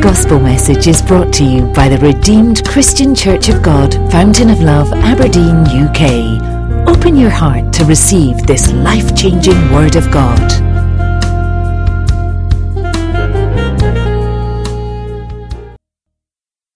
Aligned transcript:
gospel 0.00 0.38
message 0.38 0.86
is 0.86 1.02
brought 1.02 1.32
to 1.32 1.42
you 1.42 1.62
by 1.72 1.88
the 1.88 1.98
Redeemed 1.98 2.64
Christian 2.64 3.16
Church 3.16 3.48
of 3.48 3.62
God, 3.62 3.94
Fountain 4.12 4.48
of 4.48 4.60
Love, 4.60 4.92
Aberdeen, 4.92 5.66
UK. 5.66 6.88
Open 6.88 7.16
your 7.16 7.30
heart 7.30 7.72
to 7.74 7.84
receive 7.84 8.46
this 8.46 8.72
life 8.72 9.16
changing 9.16 9.56
Word 9.72 9.96
of 9.96 10.08
God. 10.12 10.50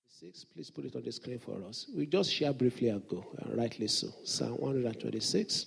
Six, 0.09 0.45
please 0.45 0.71
put 0.71 0.87
it 0.87 0.97
on 0.97 1.05
the 1.05 1.13
screen 1.13 1.39
for 1.39 1.63
us. 1.69 1.87
We 1.97 2.07
just 2.07 2.33
share 2.33 2.53
briefly 2.53 2.89
and 2.89 3.07
go, 3.07 3.25
and 3.39 3.53
uh, 3.53 3.63
rightly 3.63 3.87
so. 3.87 4.09
Psalm 4.25 4.57
126. 4.57 5.67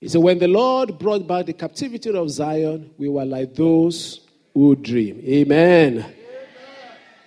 He 0.00 0.08
said, 0.08 0.22
When 0.22 0.38
the 0.38 0.48
Lord 0.48 0.98
brought 0.98 1.28
back 1.28 1.44
the 1.44 1.52
captivity 1.52 2.08
of 2.08 2.30
Zion, 2.30 2.94
we 2.96 3.10
were 3.10 3.26
like 3.26 3.54
those 3.54 4.20
who 4.54 4.74
dream. 4.74 5.22
Amen. 5.26 6.14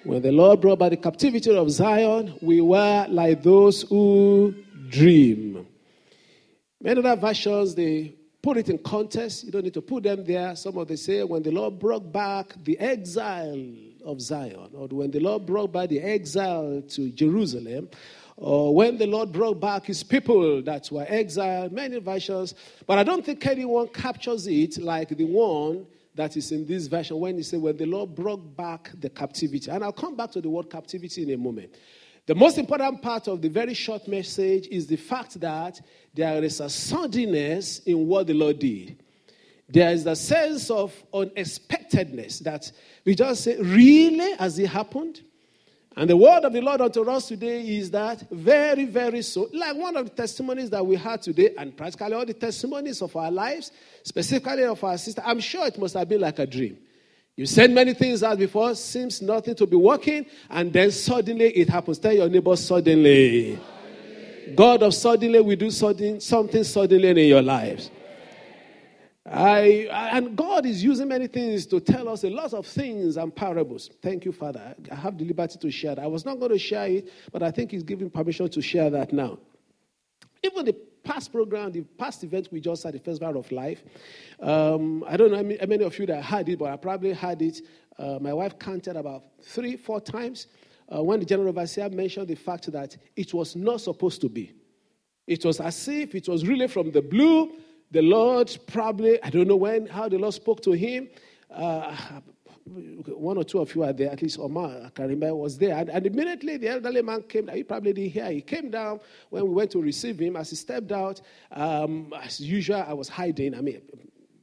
When 0.06 0.22
the 0.22 0.34
Lord 0.34 0.60
brought 0.60 0.80
back 0.80 0.90
the 0.90 0.98
captivity 0.98 1.56
of 1.56 1.72
Zion, 1.72 2.38
we 2.42 2.60
were 2.60 3.08
like 3.10 3.42
those 3.42 3.84
who 3.84 4.54
dream. 4.90 5.66
Many 6.82 7.00
other 7.00 7.16
versions, 7.16 7.74
they 7.74 8.14
put 8.42 8.58
it 8.58 8.68
in 8.68 8.80
context. 8.80 9.46
You 9.46 9.52
don't 9.52 9.64
need 9.64 9.74
to 9.76 9.82
put 9.82 10.04
them 10.04 10.26
there. 10.26 10.58
Some 10.58 10.78
of 10.78 10.90
them 10.90 10.98
say, 10.98 11.24
when 11.24 11.42
the 11.42 11.52
Lord 11.52 11.80
brought 11.80 12.12
back 12.12 12.54
the 12.66 12.78
exile 12.80 13.66
of 14.04 14.20
Zion, 14.20 14.72
or 14.74 14.90
when 14.90 15.10
the 15.10 15.22
Lord 15.22 15.46
brought 15.46 15.72
back 15.72 15.88
the 15.88 16.02
exile 16.02 16.84
to 16.90 17.10
Jerusalem, 17.12 17.88
or 18.36 18.76
when 18.76 18.98
the 18.98 19.08
Lord 19.08 19.32
brought 19.32 19.62
back 19.62 19.86
his 19.86 20.04
people 20.04 20.62
that 20.64 20.92
were 20.92 21.06
exiled, 21.08 21.72
many 21.72 22.00
versions. 22.00 22.56
But 22.86 22.98
I 22.98 23.04
don't 23.04 23.26
think 23.26 23.46
anyone 23.46 23.88
captures 23.88 24.48
it 24.48 24.80
like 24.80 25.16
the 25.16 25.24
one 25.24 25.86
that 26.16 26.38
is 26.38 26.52
in 26.52 26.66
this 26.66 26.88
version 26.88 27.20
when 27.20 27.38
he 27.38 27.44
said, 27.44 27.62
When 27.62 27.78
the 27.78 27.86
Lord 27.86 28.14
brought 28.14 28.56
back 28.56 28.92
the 29.00 29.10
captivity. 29.10 29.70
And 29.72 29.84
I'll 29.84 29.92
come 29.92 30.16
back 30.16 30.32
to 30.32 30.42
the 30.42 30.50
word 30.50 30.70
captivity 30.70 31.24
in 31.24 31.32
a 31.32 31.38
moment. 31.38 31.76
The 32.26 32.36
most 32.36 32.58
important 32.58 33.02
part 33.02 33.28
of 33.28 33.42
the 33.42 33.50
very 33.50 33.74
short 33.74 34.08
message 34.08 34.68
is 34.68 34.88
the 34.88 34.96
fact 34.96 35.40
that 35.42 35.82
there 36.14 36.42
is 36.44 36.62
a 36.62 36.70
suddenness 36.70 37.80
in 37.80 38.08
what 38.08 38.28
the 38.28 38.34
Lord 38.34 38.60
did. 38.60 39.04
There 39.68 39.92
is 39.92 40.06
a 40.06 40.16
sense 40.16 40.70
of 40.70 40.94
unexpectedness 41.14 42.40
that 42.40 42.72
we 43.06 43.16
just 43.16 43.44
say, 43.44 43.58
Really? 43.60 44.36
Has 44.38 44.58
it 44.60 44.68
happened? 44.68 45.22
And 45.96 46.10
the 46.10 46.18
word 46.18 46.44
of 46.44 46.54
the 46.54 46.62
Lord 46.62 46.82
unto 46.82 47.08
us 47.08 47.28
today 47.28 47.62
is 47.62 47.92
that 47.92 48.24
very, 48.32 48.86
very 48.86 49.22
so. 49.22 49.48
Like 49.54 49.76
one 49.76 49.96
of 49.96 50.06
the 50.06 50.12
testimonies 50.12 50.72
that 50.72 50.84
we 50.86 50.96
had 50.96 51.22
today, 51.22 51.54
and 51.58 51.78
practically 51.78 52.14
all 52.14 52.26
the 52.26 52.34
testimonies 52.34 53.02
of 53.02 53.16
our 53.16 53.30
lives, 53.30 53.72
specifically 54.04 54.64
of 54.64 54.84
our 54.84 54.98
sister, 54.98 55.22
I'm 55.24 55.40
sure 55.40 55.68
it 55.68 55.78
must 55.78 55.94
have 55.94 56.10
been 56.10 56.22
like 56.22 56.40
a 56.40 56.48
dream. 56.48 56.78
You 57.36 57.46
said 57.46 57.72
many 57.72 57.94
things 57.94 58.24
out 58.24 58.38
before, 58.38 58.74
seems 58.76 59.22
nothing 59.22 59.56
to 59.56 59.68
be 59.68 59.76
working, 59.76 60.26
and 60.50 60.74
then 60.74 60.92
suddenly 60.92 61.50
it 61.50 61.70
happens. 61.70 62.00
Tell 62.00 62.14
your 62.14 62.30
neighbor, 62.30 62.56
suddenly. 62.56 63.60
God 64.56 64.84
of 64.84 64.94
suddenly 64.94 65.42
we 65.42 65.56
do 65.56 65.72
something 65.72 66.20
suddenly 66.20 67.10
in 67.10 67.18
your 67.18 67.42
lives. 67.42 67.90
I, 69.26 69.88
and 70.12 70.36
God 70.36 70.66
is 70.66 70.84
using 70.84 71.08
many 71.08 71.28
things 71.28 71.66
to 71.68 71.80
tell 71.80 72.10
us 72.10 72.26
a 72.26 72.30
lot 72.30 72.54
of 72.54 72.68
things 72.68 73.16
and 73.16 73.34
parables. 73.34 73.90
Thank 74.02 74.26
you, 74.26 74.34
Father. 74.34 74.76
I 74.92 74.96
have 74.96 75.18
the 75.18 75.24
liberty 75.24 75.58
to 75.60 75.72
share 75.72 75.96
that. 75.96 76.04
I 76.04 76.08
was 76.08 76.26
not 76.26 76.40
going 76.40 76.52
to 76.52 76.60
share 76.60 76.88
it, 76.88 77.10
but 77.32 77.42
I 77.42 77.50
think 77.50 77.72
He's 77.72 77.84
giving 77.84 78.10
permission 78.10 78.50
to 78.50 78.62
share 78.62 78.90
that 78.90 79.14
now. 79.14 79.40
Even 80.44 80.66
the 80.66 80.76
past 81.06 81.32
program, 81.32 81.72
the 81.72 81.82
past 81.82 82.24
event 82.26 82.50
we 82.52 82.60
just 82.60 82.84
had, 82.84 82.96
the 82.96 83.00
Festival 83.00 83.38
of 83.38 83.50
Life, 83.50 83.84
um, 84.42 85.06
I 85.08 85.16
don't 85.16 85.32
know 85.32 85.38
how 85.38 85.68
many 85.68 85.86
of 85.86 85.98
you 85.98 86.06
that 86.08 86.22
had 86.22 86.50
it, 86.50 86.60
but 86.60 86.72
I 86.72 86.76
probably 86.76 87.14
had 87.14 87.42
it. 87.42 87.62
Uh, 87.98 88.18
my 88.20 88.34
wife 88.34 88.60
counted 88.60 88.98
about 88.98 89.24
three, 89.42 89.78
four 89.78 90.02
times 90.02 90.48
uh, 90.94 91.02
when 91.02 91.22
the 91.22 91.26
general 91.26 91.48
overseer 91.48 91.90
mentioned 91.90 92.28
the 92.28 92.36
fact 92.36 92.70
that 92.74 92.98
it 93.16 93.34
was 93.34 93.56
not 93.56 93.80
supposed 93.80 94.20
to 94.20 94.28
be. 94.28 94.52
It 95.28 95.46
was 95.46 95.62
as 95.62 95.88
if 95.88 96.14
it 96.14 96.28
was 96.28 96.46
really 96.46 96.68
from 96.68 96.92
the 96.92 97.02
blue 97.02 97.54
the 97.94 98.02
Lord 98.02 98.58
probably, 98.66 99.22
I 99.22 99.30
don't 99.30 99.48
know 99.48 99.56
when, 99.56 99.86
how 99.86 100.10
the 100.10 100.18
Lord 100.18 100.34
spoke 100.34 100.62
to 100.64 100.72
him. 100.72 101.10
Uh, 101.54 101.96
one 102.66 103.38
or 103.38 103.44
two 103.44 103.60
of 103.60 103.74
you 103.76 103.84
are 103.84 103.94
there, 103.94 104.10
at 104.10 104.22
least 104.22 104.40
Omar, 104.40 104.86
I 104.86 104.90
can 104.90 105.10
remember, 105.10 105.36
was 105.36 105.60
there. 105.60 105.78
And, 105.78 105.92
and, 105.92 106.06
immediately 106.08 106.58
the 106.58 106.70
elderly 106.70 107.04
man 107.04 107.22
came. 107.24 107.48
He 107.50 107.62
probably 107.64 107.94
didn't 107.94 108.12
hear. 108.12 108.32
He 108.32 108.42
came 108.42 108.72
down 108.72 109.00
when 109.30 109.44
we 109.48 109.54
went 109.54 109.70
to 109.72 109.82
receive 109.82 110.18
him. 110.18 110.36
As 110.36 110.50
he 110.50 110.56
stepped 110.56 110.92
out, 110.92 111.22
um, 111.52 112.12
as 112.20 112.40
usual, 112.40 112.84
I 112.88 112.94
was 112.94 113.10
hiding. 113.10 113.54
I 113.54 113.62
mean, 113.62 113.82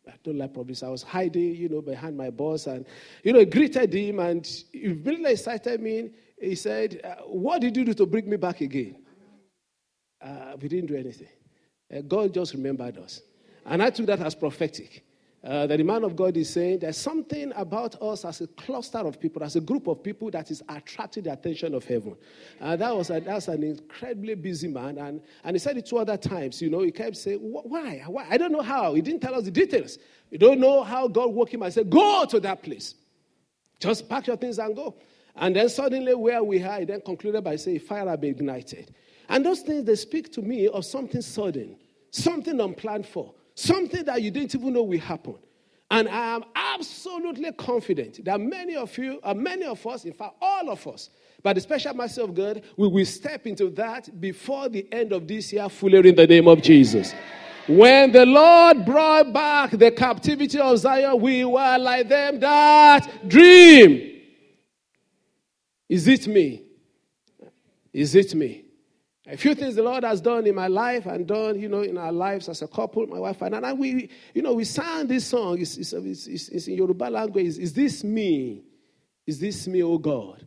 I 0.07 0.13
don't 0.23 0.39
like 0.39 0.55
problems. 0.55 0.85
I 0.85 0.89
was 0.89 1.03
hiding, 1.03 1.57
you 1.57 1.69
know, 1.69 1.81
behind 1.81 2.17
my 2.17 2.31
boss. 2.31 2.69
And, 2.69 2.87
you 3.25 3.33
know, 3.33 3.41
he 3.41 3.47
greeted 3.47 3.93
him 3.93 4.21
and 4.21 4.49
immediately 4.73 5.33
excited 5.33 5.81
me. 5.81 6.11
He 6.41 6.55
said, 6.55 7.01
uh, 7.03 7.23
What 7.25 7.63
did 7.63 7.77
you 7.77 7.85
do 7.85 7.95
to 7.95 8.07
bring 8.07 8.31
me 8.31 8.37
back 8.37 8.61
again? 8.61 8.97
Uh, 10.23 10.57
we 10.61 10.69
didn't 10.69 10.87
do 10.87 10.97
anything. 10.97 11.29
Uh, 11.93 12.03
God 12.03 12.33
just 12.33 12.55
remembered 12.55 12.99
us. 12.99 13.23
And 13.65 13.83
I 13.83 13.91
took 13.91 14.07
that 14.07 14.21
as 14.21 14.35
prophetic. 14.35 15.05
Uh, 15.43 15.67
that 15.67 15.79
the 15.79 15.83
man 15.83 16.05
of 16.05 16.15
God 16.15 16.37
is 16.37 16.51
saying 16.51 16.81
there's 16.81 16.99
something 16.99 17.51
about 17.57 18.01
us 18.03 18.27
as 18.27 18.43
a 18.43 18.47
cluster 18.47 18.99
of 18.99 19.19
people, 19.19 19.43
as 19.43 19.57
a 19.57 19.61
group 19.61 19.87
of 19.87 20.03
people 20.03 20.31
that 20.31 20.51
is 20.51 20.63
attracting 20.69 21.23
the 21.23 21.33
attention 21.33 21.75
of 21.75 21.83
heaven. 21.83 22.15
And 22.61 22.79
that 22.79 22.95
was 22.95 23.09
a, 23.09 23.21
that's 23.21 23.49
an 23.49 23.63
incredibly 23.63 24.35
busy 24.35 24.69
man. 24.69 24.99
And, 24.99 25.23
and 25.43 25.55
he 25.57 25.59
said 25.59 25.79
it 25.79 25.87
two 25.87 25.97
other 25.97 26.19
times. 26.19 26.61
You 26.61 26.69
know, 26.69 26.83
he 26.83 26.91
kept 26.91 27.17
saying, 27.17 27.39
why? 27.39 28.03
why? 28.07 28.27
I 28.29 28.37
don't 28.37 28.53
know 28.53 28.61
how. 28.61 28.93
He 28.93 29.01
didn't 29.01 29.21
tell 29.21 29.35
us 29.35 29.45
the 29.45 29.51
details. 29.51 29.99
You 30.31 30.37
don't 30.37 30.61
know 30.61 30.83
how 30.83 31.09
God 31.09 31.33
woke 31.33 31.55
him. 31.55 31.63
I 31.63 31.71
said, 31.71 31.89
go 31.89 32.27
to 32.27 32.39
that 32.41 32.63
place. 32.63 32.95
Just 33.79 34.11
pack 34.11 34.27
your 34.27 34.37
things 34.37 34.59
and 34.59 34.77
go. 34.77 34.95
And 35.35 35.57
then 35.57 35.71
suddenly, 35.71 36.15
where 36.15 36.45
we 36.45 36.63
are, 36.63 36.81
he 36.81 36.85
then 36.85 37.01
concluded 37.01 37.43
by 37.43 37.57
saying, 37.57 37.81
fire 37.81 38.07
had 38.07 38.21
been 38.21 38.33
ignited. 38.33 38.95
And 39.27 39.47
those 39.47 39.61
things, 39.61 39.85
they 39.85 39.97
speak 39.97 40.31
to 40.35 40.43
me 40.43 40.69
of 40.69 40.85
something 40.85 41.23
sudden, 41.23 41.79
something 42.11 42.61
unplanned 42.61 43.07
for 43.07 43.33
Something 43.61 44.05
that 44.07 44.23
you 44.23 44.31
didn't 44.31 44.55
even 44.55 44.73
know 44.73 44.83
will 44.85 44.99
happen. 44.99 45.35
And 45.91 46.09
I 46.09 46.35
am 46.35 46.45
absolutely 46.55 47.53
confident 47.53 48.25
that 48.25 48.41
many 48.41 48.75
of 48.75 48.97
you, 48.97 49.21
uh, 49.23 49.35
many 49.35 49.67
of 49.67 49.87
us, 49.87 50.07
in 50.07 50.15
fact, 50.15 50.37
all 50.41 50.71
of 50.71 50.87
us, 50.87 51.11
by 51.43 51.53
the 51.53 51.61
special 51.61 51.93
mercy 51.93 52.23
of 52.23 52.35
God, 52.35 52.63
we 52.79 52.89
will 52.89 53.05
step 53.05 53.47
into 53.47 53.69
that 53.71 54.19
before 54.19 54.71
the 54.71 54.91
end 54.91 55.13
of 55.13 55.29
this 55.29 55.53
year, 55.53 55.69
fully 55.69 56.09
in 56.09 56.15
the 56.15 56.27
name 56.27 56.49
of 56.49 56.63
Jesus. 56.63 57.13
When 57.69 58.13
the 58.13 58.25
Lord 58.25 58.87
brought 58.87 59.31
back 59.31 59.73
the 59.73 59.91
captivity 59.91 60.59
of 60.59 60.79
Zion, 60.79 61.21
we 61.21 61.45
were 61.45 61.77
like 61.79 62.09
them 62.09 62.41
that 62.41 63.29
dream. 63.29 64.23
Is 65.87 66.09
it 66.09 66.27
me? 66.27 66.63
Is 67.93 68.15
it 68.15 68.35
me? 68.35 68.65
A 69.31 69.37
few 69.37 69.55
things 69.55 69.77
the 69.77 69.83
Lord 69.85 70.03
has 70.03 70.21
done 70.21 70.45
in 70.45 70.57
my 70.57 70.67
life 70.67 71.07
and 71.07 71.25
done, 71.25 71.61
you 71.61 71.69
know, 71.69 71.83
in 71.83 71.97
our 71.97 72.11
lives 72.11 72.49
as 72.49 72.63
a 72.63 72.67
couple, 72.67 73.07
my 73.07 73.21
wife 73.21 73.41
and 73.43 73.55
I. 73.55 73.71
And 73.71 73.79
we, 73.79 74.11
you 74.35 74.43
know, 74.43 74.55
we 74.55 74.65
sang 74.65 75.07
this 75.07 75.25
song. 75.25 75.61
It's, 75.61 75.77
it's, 75.77 75.93
it's, 75.93 76.49
it's 76.49 76.67
in 76.67 76.75
Yoruba 76.75 77.05
language. 77.05 77.47
Is, 77.47 77.59
is 77.59 77.73
this 77.73 78.03
me? 78.03 78.65
Is 79.29 79.39
this 79.39 79.69
me, 79.69 79.85
oh 79.85 79.99
God? 79.99 80.45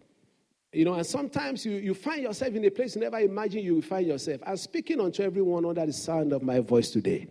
You 0.73 0.83
know, 0.83 0.95
and 0.95 1.05
sometimes 1.05 1.65
you, 1.65 1.73
you 1.73 1.93
find 1.93 2.23
yourself 2.23 2.53
in 2.55 2.65
a 2.65 2.69
place 2.69 2.95
you 2.95 3.01
never 3.01 3.19
imagine 3.19 3.63
you 3.63 3.75
will 3.75 3.81
find 3.81 4.05
yourself. 4.05 4.41
I'm 4.45 4.57
speaking 4.57 4.99
unto 4.99 5.23
everyone 5.23 5.65
under 5.65 5.85
the 5.85 5.93
sound 5.93 6.33
of 6.33 6.43
my 6.43 6.59
voice 6.59 6.89
today. 6.89 7.27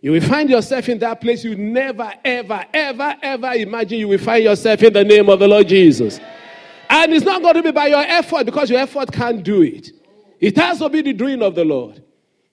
You 0.00 0.12
will 0.12 0.22
find 0.22 0.48
yourself 0.48 0.88
in 0.88 0.98
that 1.00 1.20
place 1.20 1.44
you 1.44 1.54
never, 1.54 2.10
ever, 2.24 2.64
ever, 2.72 3.14
ever 3.20 3.52
imagine 3.52 3.98
you 3.98 4.08
will 4.08 4.18
find 4.18 4.44
yourself 4.44 4.82
in 4.82 4.94
the 4.94 5.04
name 5.04 5.28
of 5.28 5.38
the 5.38 5.48
Lord 5.48 5.68
Jesus. 5.68 6.18
And 6.88 7.12
it's 7.12 7.26
not 7.26 7.42
going 7.42 7.56
to 7.56 7.62
be 7.62 7.72
by 7.72 7.88
your 7.88 8.00
effort 8.00 8.46
because 8.46 8.70
your 8.70 8.80
effort 8.80 9.12
can't 9.12 9.42
do 9.42 9.60
it. 9.60 9.90
It 10.44 10.58
has 10.58 10.78
to 10.80 10.90
be 10.90 11.00
the 11.00 11.14
doing 11.14 11.40
of 11.40 11.54
the 11.54 11.64
Lord. 11.64 12.02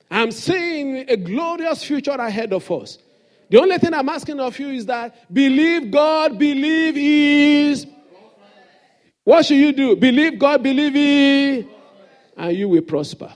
I'm 0.09 0.31
seeing 0.31 1.09
a 1.09 1.18
glorious 1.18 1.84
future 1.84 2.12
ahead 2.12 2.53
of 2.53 2.72
us. 2.72 2.97
The 3.50 3.59
only 3.59 3.78
thing 3.79 3.94
I'm 3.94 4.07
asking 4.07 4.40
of 4.40 4.57
you 4.57 4.69
is 4.69 4.85
that 4.85 5.34
believe 5.34 5.91
God, 5.91 6.40
believe 6.40 6.96
is. 6.96 7.85
What 9.26 9.46
should 9.46 9.58
you 9.58 9.73
do? 9.73 9.97
Believe 9.97 10.40
God, 10.40 10.64
believe 10.64 10.93
He, 10.93 11.67
and 12.38 12.58
you 12.58 12.70
will 12.70 12.82
prosper. 12.82 13.34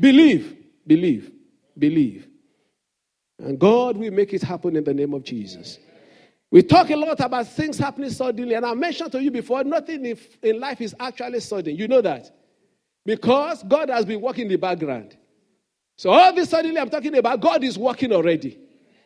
Believe, 0.00 0.56
believe, 0.86 1.30
believe. 1.78 2.26
And 3.38 3.58
God 3.58 3.98
will 3.98 4.10
make 4.10 4.32
it 4.32 4.42
happen 4.42 4.74
in 4.76 4.84
the 4.84 4.94
name 4.94 5.12
of 5.12 5.22
Jesus. 5.22 5.78
We 6.50 6.62
talk 6.62 6.88
a 6.88 6.96
lot 6.96 7.20
about 7.20 7.46
things 7.48 7.76
happening 7.76 8.08
suddenly, 8.08 8.54
and 8.54 8.64
I 8.64 8.72
mentioned 8.72 9.12
to 9.12 9.22
you 9.22 9.30
before 9.30 9.64
nothing 9.64 10.16
in 10.42 10.60
life 10.60 10.80
is 10.80 10.94
actually 10.98 11.40
sudden. 11.40 11.76
You 11.76 11.88
know 11.88 12.00
that. 12.00 12.30
Because 13.06 13.62
God 13.62 13.88
has 13.88 14.04
been 14.04 14.20
working 14.20 14.42
in 14.42 14.50
the 14.50 14.58
background. 14.58 15.16
So 15.96 16.10
all 16.10 16.34
this 16.34 16.50
suddenly 16.50 16.78
I'm 16.78 16.90
talking 16.90 17.16
about, 17.16 17.40
God 17.40 17.64
is 17.64 17.78
working 17.78 18.12
already. 18.12 18.58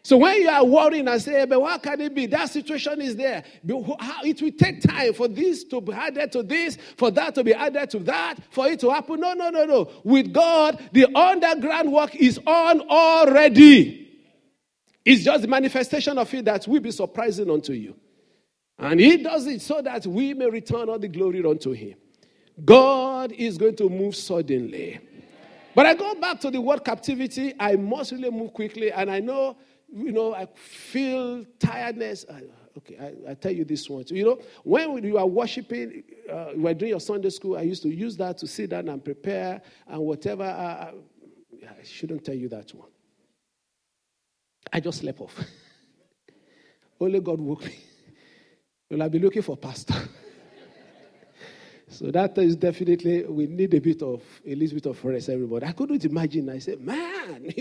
So 0.03 0.17
when 0.17 0.41
you 0.41 0.49
are 0.49 0.65
worrying 0.65 1.07
and 1.07 1.21
say, 1.21 1.43
eh, 1.43 1.47
but 1.47 1.61
what 1.61 1.83
can 1.83 2.01
it 2.01 2.15
be? 2.15 2.25
That 2.25 2.49
situation 2.49 3.03
is 3.03 3.15
there. 3.15 3.45
It 3.63 4.43
will 4.43 4.53
take 4.53 4.81
time 4.81 5.13
for 5.13 5.29
this 5.29 5.63
to 5.65 5.83
be 5.83 5.93
added 5.93 6.33
to 6.33 6.43
this, 6.43 6.79
for 6.97 7.11
that 7.11 7.35
to 7.35 7.45
be 7.45 7.53
added 7.53 7.91
to 7.91 7.99
that, 8.01 8.37
for 8.51 8.67
it 8.67 8.81
to 8.81 8.91
happen. 8.91 9.21
No, 9.21 9.35
no, 9.35 9.51
no, 9.51 9.67
no. 9.67 9.91
With 10.03 10.33
God, 10.33 10.83
the 10.93 11.07
underground 11.15 11.93
work 11.93 12.17
is 12.17 12.41
on 12.47 12.81
already. 12.89 14.09
It's 15.05 15.25
just 15.25 15.43
the 15.43 15.49
manifestation 15.49 16.17
of 16.17 16.33
it 16.33 16.47
that 16.47 16.67
will 16.67 16.81
be 16.81 16.91
surprising 16.91 17.51
unto 17.51 17.75
you. 17.75 17.95
And 18.79 18.99
he 18.99 19.19
does 19.19 19.47
it 19.47 19.61
so 19.61 19.83
that 19.83 20.07
we 20.07 20.33
may 20.33 20.49
return 20.49 20.89
all 20.89 20.99
the 20.99 21.09
glory 21.09 21.45
unto 21.45 21.73
him. 21.73 21.97
God 22.65 23.33
is 23.33 23.59
going 23.59 23.77
to 23.77 23.89
move 23.89 24.17
suddenly. 24.17 25.01
But 25.75 25.87
I 25.87 25.95
go 25.95 26.15
back 26.15 26.41
to 26.41 26.51
the 26.51 26.61
word 26.61 26.85
captivity. 26.85 27.55
I 27.59 27.77
must 27.77 28.13
really 28.13 28.31
move 28.31 28.53
quickly. 28.53 28.91
And 28.93 29.11
I 29.11 29.21
know, 29.21 29.57
you 29.93 30.13
know, 30.13 30.35
I 30.35 30.47
feel 30.47 31.45
tiredness. 31.59 32.27
Okay, 32.79 32.99
I, 32.99 33.31
I 33.33 33.35
tell 33.35 33.53
you 33.53 33.65
this 33.65 33.89
one. 33.89 34.05
You 34.09 34.25
know, 34.25 34.39
when 34.65 35.05
you 35.05 35.19
are 35.19 35.27
worshiping, 35.27 36.03
uh, 36.31 36.51
you 36.57 36.67
are 36.67 36.75
doing 36.75 36.91
your 36.91 37.01
Sunday 37.01 37.31
school, 37.31 37.57
I 37.57 37.63
used 37.63 37.83
to 37.83 37.89
use 37.89 38.17
that 38.17 38.39
to 38.39 38.47
sit 38.47 38.71
down 38.71 38.89
and 38.89 39.05
prepare 39.05 39.61
and 39.87 40.01
whatever. 40.01 40.45
Uh, 40.45 40.93
I 41.63 41.83
shouldn't 41.85 42.25
tell 42.25 42.35
you 42.35 42.49
that 42.49 42.73
one. 42.75 42.89
I 44.73 44.81
just 44.81 45.01
slept 45.01 45.21
off. 45.21 45.39
Only 47.01 47.21
God 47.21 47.41
woke 47.41 47.65
me. 47.65 47.79
Well, 48.91 49.03
I'll 49.03 49.09
be 49.09 49.19
looking 49.19 49.43
for 49.43 49.57
pastor. 49.57 49.95
so 51.91 52.11
that 52.11 52.39
is 52.39 52.57
definitely, 52.57 53.25
we 53.25 53.47
need 53.47 53.75
a 53.75 53.81
bit 53.81 54.03
of, 54.03 54.23
a 54.47 54.55
little 54.55 54.75
bit 54.77 54.87
of 54.87 55.05
rest, 55.05 55.29
everybody. 55.29 55.67
I 55.67 55.73
couldn't 55.73 56.05
imagine. 56.05 56.49
I 56.49 56.59
said, 56.59 56.81
man. 56.81 57.53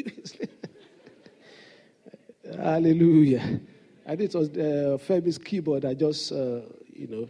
Hallelujah. 2.56 3.60
Think 4.06 4.22
it 4.22 4.36
was 4.36 4.50
uh, 4.50 4.98
Femi's 5.00 5.38
keyboard. 5.38 5.86
I 5.86 5.94
just, 5.94 6.32
uh, 6.32 6.62
you 6.88 7.08
know. 7.08 7.30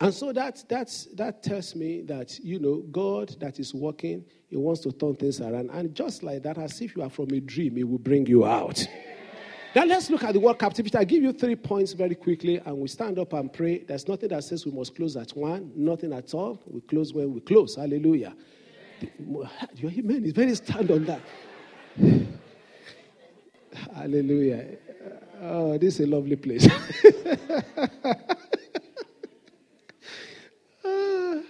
And 0.00 0.12
so 0.12 0.32
that, 0.32 0.64
that's, 0.68 1.06
that 1.14 1.42
tells 1.42 1.76
me 1.76 2.02
that, 2.02 2.38
you 2.40 2.58
know, 2.58 2.82
God 2.90 3.36
that 3.40 3.60
is 3.60 3.72
working, 3.72 4.24
He 4.48 4.56
wants 4.56 4.80
to 4.82 4.92
turn 4.92 5.14
things 5.14 5.40
around. 5.40 5.70
And 5.70 5.94
just 5.94 6.24
like 6.24 6.42
that, 6.42 6.58
as 6.58 6.80
if 6.80 6.96
you 6.96 7.02
are 7.02 7.10
from 7.10 7.30
a 7.30 7.40
dream, 7.40 7.76
He 7.76 7.84
will 7.84 7.98
bring 7.98 8.26
you 8.26 8.44
out. 8.44 8.84
Now 9.74 9.84
let's 9.84 10.10
look 10.10 10.22
at 10.22 10.34
the 10.34 10.40
word 10.40 10.58
captivity. 10.58 10.98
i 10.98 11.04
give 11.04 11.22
you 11.22 11.32
three 11.32 11.56
points 11.56 11.94
very 11.94 12.14
quickly, 12.14 12.58
and 12.58 12.76
we 12.76 12.88
stand 12.88 13.18
up 13.18 13.32
and 13.32 13.50
pray. 13.50 13.78
There's 13.78 14.06
nothing 14.06 14.28
that 14.28 14.44
says 14.44 14.66
we 14.66 14.72
must 14.72 14.94
close 14.94 15.16
at 15.16 15.30
one, 15.30 15.72
nothing 15.74 16.12
at 16.12 16.34
all. 16.34 16.60
We 16.66 16.82
close 16.82 17.14
when 17.14 17.32
we 17.32 17.40
close. 17.40 17.76
Hallelujah. 17.76 18.34
Your 19.76 19.90
amen 19.90 20.26
is 20.26 20.32
very 20.32 20.54
stand 20.54 20.90
on 20.90 21.06
that. 21.06 21.20
Hallelujah. 23.94 24.76
Oh, 25.40 25.78
this 25.78 25.98
is 25.98 26.06
a 26.06 26.06
lovely 26.06 26.36
place. 26.36 26.66
uh, 30.84 31.40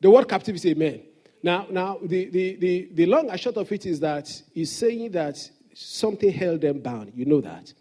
the 0.00 0.10
word 0.10 0.28
captivity, 0.28 0.70
amen. 0.70 1.02
Now, 1.42 1.66
now 1.70 1.98
the, 2.00 2.26
the, 2.26 2.54
the, 2.56 2.88
the 2.92 3.06
long 3.06 3.30
and 3.30 3.40
short 3.40 3.56
of 3.56 3.72
it 3.72 3.84
is 3.84 3.98
that 4.00 4.30
he's 4.54 4.70
saying 4.70 5.10
that 5.12 5.36
something 5.80 6.30
held 6.30 6.60
them 6.60 6.80
bound. 6.80 7.12
You 7.14 7.24
know 7.24 7.40
that. 7.40 7.72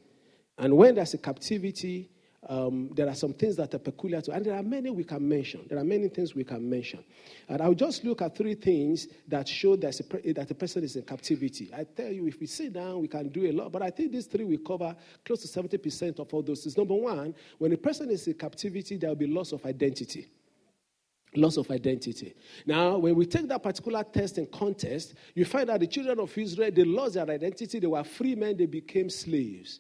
And 0.58 0.76
when 0.76 0.96
there's 0.96 1.14
a 1.14 1.18
captivity, 1.18 2.10
um, 2.48 2.90
there 2.94 3.08
are 3.08 3.16
some 3.16 3.34
things 3.34 3.58
that 3.58 3.74
are 3.74 3.80
peculiar 3.80 4.22
to, 4.22 4.32
and 4.32 4.46
there 4.46 4.56
are 4.56 4.64
many 4.64 4.90
we 4.90 5.04
can 5.04 5.28
mention. 5.28 5.66
There 5.68 5.78
are 5.78 5.84
many 5.84 6.08
things 6.08 6.34
we 6.34 6.46
can 6.46 6.70
mention. 6.70 7.04
And 7.50 7.62
I'll 7.62 7.74
just 7.74 8.04
look 8.06 8.22
at 8.22 8.36
three 8.36 8.56
things 8.56 9.08
that 9.28 9.48
show 9.48 9.76
that 9.76 10.00
a, 10.00 10.34
that 10.34 10.50
a 10.50 10.56
person 10.56 10.84
is 10.84 10.96
in 10.96 11.04
captivity. 11.04 11.70
I 11.76 11.84
tell 11.84 12.12
you, 12.12 12.28
if 12.28 12.40
we 12.40 12.48
sit 12.48 12.74
down, 12.74 13.02
we 13.02 13.08
can 13.08 13.28
do 13.30 13.50
a 13.50 13.52
lot, 13.52 13.72
but 13.72 13.82
I 13.82 13.90
think 13.90 14.14
these 14.14 14.28
three 14.28 14.46
will 14.46 14.60
cover 14.60 14.96
close 15.26 15.42
to 15.42 15.62
70% 15.62 16.20
of 16.20 16.34
all 16.34 16.42
those 16.42 16.64
things. 16.64 16.78
Number 16.78 16.96
one, 16.96 17.36
when 17.58 17.74
a 17.74 17.78
person 17.78 18.10
is 18.10 18.28
in 18.28 18.36
captivity, 18.36 18.98
there 18.98 19.10
will 19.10 19.18
be 19.18 19.28
loss 19.28 19.52
of 19.52 19.66
identity. 19.66 20.28
Loss 21.36 21.58
of 21.58 21.70
identity. 21.70 22.34
Now, 22.66 22.98
when 22.98 23.16
we 23.16 23.26
take 23.26 23.48
that 23.50 23.62
particular 23.62 24.04
test 24.04 24.40
in 24.40 24.48
context, 24.48 25.14
you 25.36 25.46
find 25.46 25.70
that 25.70 25.80
the 25.80 25.88
children 25.88 26.20
of 26.20 26.36
Israel, 26.36 26.72
they 26.74 26.84
lost 26.84 27.14
their 27.14 27.30
identity. 27.30 27.80
They 27.80 27.88
were 27.88 28.04
free 28.04 28.36
men, 28.36 28.58
they 28.58 28.66
became 28.66 29.10
slaves. 29.10 29.80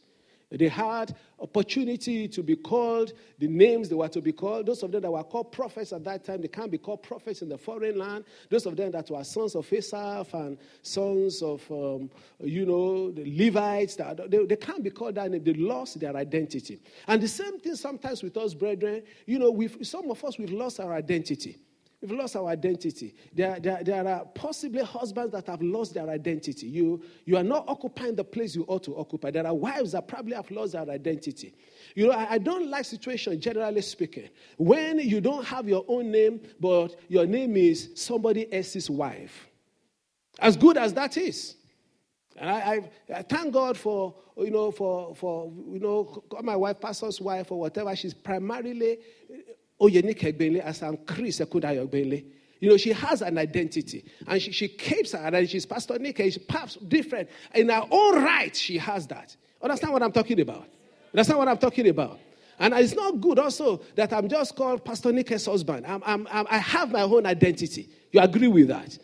They 0.51 0.67
had 0.67 1.15
opportunity 1.39 2.27
to 2.27 2.41
be 2.41 2.55
called 2.55 3.13
the 3.37 3.47
names 3.47 3.87
they 3.87 3.95
were 3.95 4.07
to 4.07 4.19
be 4.19 4.31
called. 4.31 4.65
Those 4.65 4.81
of 4.81 4.91
them 4.91 5.01
that 5.01 5.11
were 5.11 5.23
called 5.23 5.51
prophets 5.51 5.93
at 5.93 6.03
that 6.05 6.25
time, 6.25 6.41
they 6.41 6.47
can't 6.47 6.71
be 6.71 6.79
called 6.79 7.03
prophets 7.03 7.43
in 7.43 7.49
the 7.49 7.57
foreign 7.57 7.97
land. 7.99 8.25
Those 8.49 8.65
of 8.65 8.75
them 8.75 8.91
that 8.91 9.11
were 9.11 9.23
sons 9.23 9.55
of 9.55 9.71
Asaph 9.71 10.33
and 10.33 10.57
sons 10.81 11.43
of, 11.43 11.63
um, 11.69 12.09
you 12.39 12.65
know, 12.65 13.11
the 13.11 13.23
Levites, 13.45 13.95
they, 14.27 14.45
they 14.45 14.55
can't 14.55 14.83
be 14.83 14.89
called 14.89 15.15
that 15.15 15.29
name. 15.29 15.43
They 15.43 15.53
lost 15.53 15.99
their 15.99 16.15
identity. 16.15 16.79
And 17.07 17.21
the 17.21 17.27
same 17.27 17.59
thing 17.59 17.75
sometimes 17.75 18.23
with 18.23 18.35
us, 18.35 18.55
brethren. 18.55 19.03
You 19.27 19.37
know, 19.37 19.51
we've, 19.51 19.77
some 19.83 20.09
of 20.09 20.23
us, 20.25 20.39
we've 20.39 20.51
lost 20.51 20.79
our 20.79 20.93
identity. 20.93 21.59
We've 22.01 22.11
lost 22.11 22.37
our 22.37 22.47
identity. 22.47 23.13
There, 23.33 23.59
there, 23.59 23.83
there 23.83 24.07
are 24.07 24.23
possibly 24.33 24.81
husbands 24.83 25.33
that 25.33 25.47
have 25.47 25.61
lost 25.61 25.93
their 25.93 26.09
identity. 26.09 26.67
You, 26.67 27.03
you 27.25 27.35
are 27.35 27.43
not 27.43 27.65
occupying 27.67 28.15
the 28.15 28.23
place 28.23 28.55
you 28.55 28.63
ought 28.69 28.83
to 28.83 28.95
occupy. 28.97 29.31
There 29.31 29.45
are 29.45 29.53
wives 29.53 29.91
that 29.91 30.07
probably 30.07 30.33
have 30.35 30.49
lost 30.49 30.73
their 30.73 30.89
identity. 30.89 31.53
You 31.95 32.07
know, 32.07 32.13
I, 32.13 32.33
I 32.33 32.37
don't 32.37 32.69
like 32.69 32.85
situation, 32.85 33.39
generally 33.41 33.81
speaking, 33.81 34.29
when 34.57 34.99
you 34.99 35.19
don't 35.19 35.43
have 35.43 35.67
your 35.67 35.83
own 35.89 36.09
name, 36.09 36.39
but 36.61 36.95
your 37.09 37.25
name 37.25 37.57
is 37.57 37.89
somebody 37.95 38.51
else's 38.53 38.89
wife. 38.89 39.49
As 40.39 40.55
good 40.55 40.77
as 40.77 40.93
that 40.93 41.17
is. 41.17 41.57
And 42.37 42.49
I, 42.49 42.55
I, 42.55 42.89
I, 43.17 43.21
thank 43.23 43.53
God 43.53 43.77
for, 43.77 44.15
you 44.37 44.51
know, 44.51 44.71
for, 44.71 45.13
for, 45.15 45.51
you 45.69 45.81
know, 45.81 46.23
my 46.41 46.55
wife, 46.55 46.79
pastor's 46.79 47.19
wife 47.19 47.51
or 47.51 47.59
whatever. 47.59 47.93
She's 47.97 48.13
primarily 48.13 48.99
As 49.81 50.83
I'm 50.83 50.97
Chris. 50.97 51.41
You 52.61 52.69
know, 52.69 52.77
she 52.77 52.91
has 52.91 53.21
an 53.21 53.37
identity 53.37 54.03
and 54.27 54.41
she, 54.41 54.51
she 54.51 54.67
keeps 54.67 55.13
her 55.13 55.19
identity. 55.19 55.47
She's 55.47 55.65
Pastor 55.65 55.97
Nick, 55.97 56.17
she's 56.17 56.37
perhaps 56.37 56.75
different. 56.75 57.29
In 57.55 57.69
her 57.69 57.83
own 57.89 58.21
right, 58.21 58.53
she 58.55 58.77
has 58.77 59.07
that. 59.07 59.35
Understand 59.61 59.93
what 59.93 60.03
I'm 60.03 60.11
talking 60.11 60.39
about? 60.41 60.67
Understand 61.13 61.39
what 61.39 61.47
I'm 61.47 61.57
talking 61.57 61.87
about? 61.87 62.19
And 62.59 62.73
it's 62.73 62.93
not 62.93 63.21
good 63.21 63.39
also 63.39 63.81
that 63.95 64.11
I'm 64.11 64.27
just 64.27 64.55
called 64.55 64.83
Pastor 64.83 65.13
Nick's 65.13 65.45
husband. 65.45 65.85
I'm, 65.87 66.03
I'm, 66.05 66.27
I'm, 66.29 66.45
i 66.49 66.57
have 66.57 66.91
my 66.91 67.03
own 67.03 67.25
identity. 67.25 67.89
You 68.11 68.19
agree 68.19 68.49
with 68.49 68.67
that? 68.67 68.97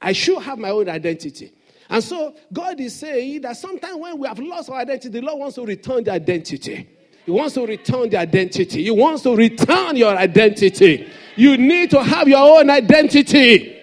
I 0.00 0.12
should 0.12 0.40
have 0.42 0.58
my 0.58 0.70
own 0.70 0.88
identity. 0.88 1.52
And 1.90 2.02
so 2.02 2.34
God 2.50 2.80
is 2.80 2.98
saying 2.98 3.42
that 3.42 3.58
sometimes 3.58 3.96
when 3.96 4.18
we 4.18 4.26
have 4.26 4.38
lost 4.38 4.70
our 4.70 4.80
identity, 4.80 5.20
the 5.20 5.20
Lord 5.20 5.40
wants 5.40 5.56
to 5.56 5.66
return 5.66 6.04
the 6.04 6.12
identity. 6.12 6.88
He 7.24 7.30
wants 7.30 7.54
to 7.54 7.66
return 7.66 8.10
the 8.10 8.16
identity. 8.16 8.82
He 8.82 8.90
wants 8.90 9.22
to 9.22 9.36
return 9.36 9.96
your 9.96 10.16
identity. 10.16 11.08
You 11.36 11.56
need 11.56 11.90
to 11.90 12.02
have 12.02 12.28
your 12.28 12.58
own 12.58 12.68
identity. 12.68 13.78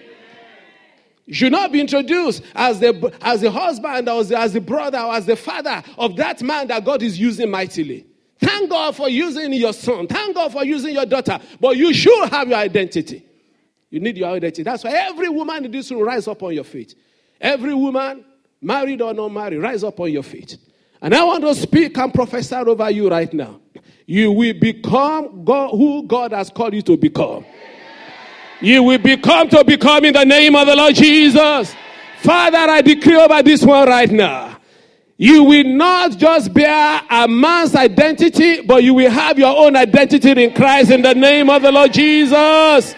You 1.26 1.34
should 1.34 1.52
not 1.52 1.72
be 1.72 1.80
introduced 1.80 2.44
as 2.56 2.80
the, 2.80 3.14
as 3.22 3.42
the 3.42 3.52
husband 3.52 4.10
or 4.10 4.22
as 4.22 4.30
the, 4.30 4.40
as 4.40 4.54
the 4.54 4.62
brother 4.62 5.00
or 5.00 5.14
as 5.14 5.26
the 5.26 5.36
father 5.36 5.84
of 5.98 6.16
that 6.18 6.42
man 6.42 6.68
that 6.68 6.84
God 6.84 7.04
is 7.04 7.20
using 7.20 7.52
mightily. 7.52 8.06
Thank 8.40 8.70
God 8.70 8.96
for 8.96 9.10
using 9.10 9.54
your 9.54 9.74
son. 9.74 10.08
Thank 10.08 10.36
God 10.36 10.52
for 10.52 10.64
using 10.66 10.94
your 10.94 11.06
daughter. 11.06 11.40
But 11.60 11.78
you 11.78 11.94
should 11.94 12.30
have 12.30 12.48
your 12.48 12.58
identity. 12.58 13.26
You 13.90 14.00
need 14.00 14.18
your 14.18 14.30
identity. 14.30 14.64
That's 14.64 14.84
why 14.84 14.92
every 14.92 15.30
woman 15.30 15.66
in 15.66 15.72
this 15.72 15.92
room 15.92 16.02
rise 16.02 16.28
up 16.28 16.42
on 16.44 16.54
your 16.54 16.64
feet. 16.64 16.96
Every 17.40 17.74
woman, 17.74 18.26
married 18.62 19.02
or 19.02 19.14
not 19.14 19.30
married, 19.30 19.60
rise 19.60 19.84
up 19.84 20.00
on 20.00 20.12
your 20.12 20.24
feet. 20.24 20.58
And 21.02 21.16
I 21.16 21.24
want 21.24 21.44
to 21.44 21.56
speak 21.56 21.98
and 21.98 22.14
prophesy 22.14 22.56
over 22.56 22.90
you 22.90 23.10
right 23.10 23.34
now. 23.34 23.62
You 24.06 24.32
will 24.32 24.54
become 24.60 25.46
God, 25.46 25.72
who 25.72 26.04
God 26.04 26.32
has 26.32 26.50
called 26.50 26.74
you 26.74 26.82
to 26.84 26.98
become. 26.98 27.46
You 28.62 28.84
will 28.84 28.98
become 28.98 29.48
to 29.50 29.64
become 29.64 30.04
in 30.06 30.14
the 30.14 30.26
name 30.26 30.56
of 30.56 30.68
the 30.68 30.76
Lord 30.76 30.96
Jesus. 30.96 31.74
Father, 32.22 32.58
I 32.58 32.82
decree 32.82 33.16
over 33.16 33.42
this 33.42 33.64
one 33.64 33.88
right 33.88 34.12
now. 34.12 34.58
You 35.16 35.44
will 35.44 35.66
not 35.66 36.18
just 36.18 36.54
bear 36.54 37.02
a 37.10 37.28
man's 37.28 37.76
identity, 37.76 38.62
but 38.62 38.84
you 38.84 38.94
will 38.94 39.12
have 39.12 39.38
your 39.38 39.56
own 39.56 39.76
identity 39.76 40.32
in 40.44 40.54
Christ 40.54 40.92
in 40.92 41.02
the 41.02 41.14
name 41.14 41.50
of 41.50 41.62
the 41.62 41.72
Lord 41.72 41.94
Jesus. 41.94 42.96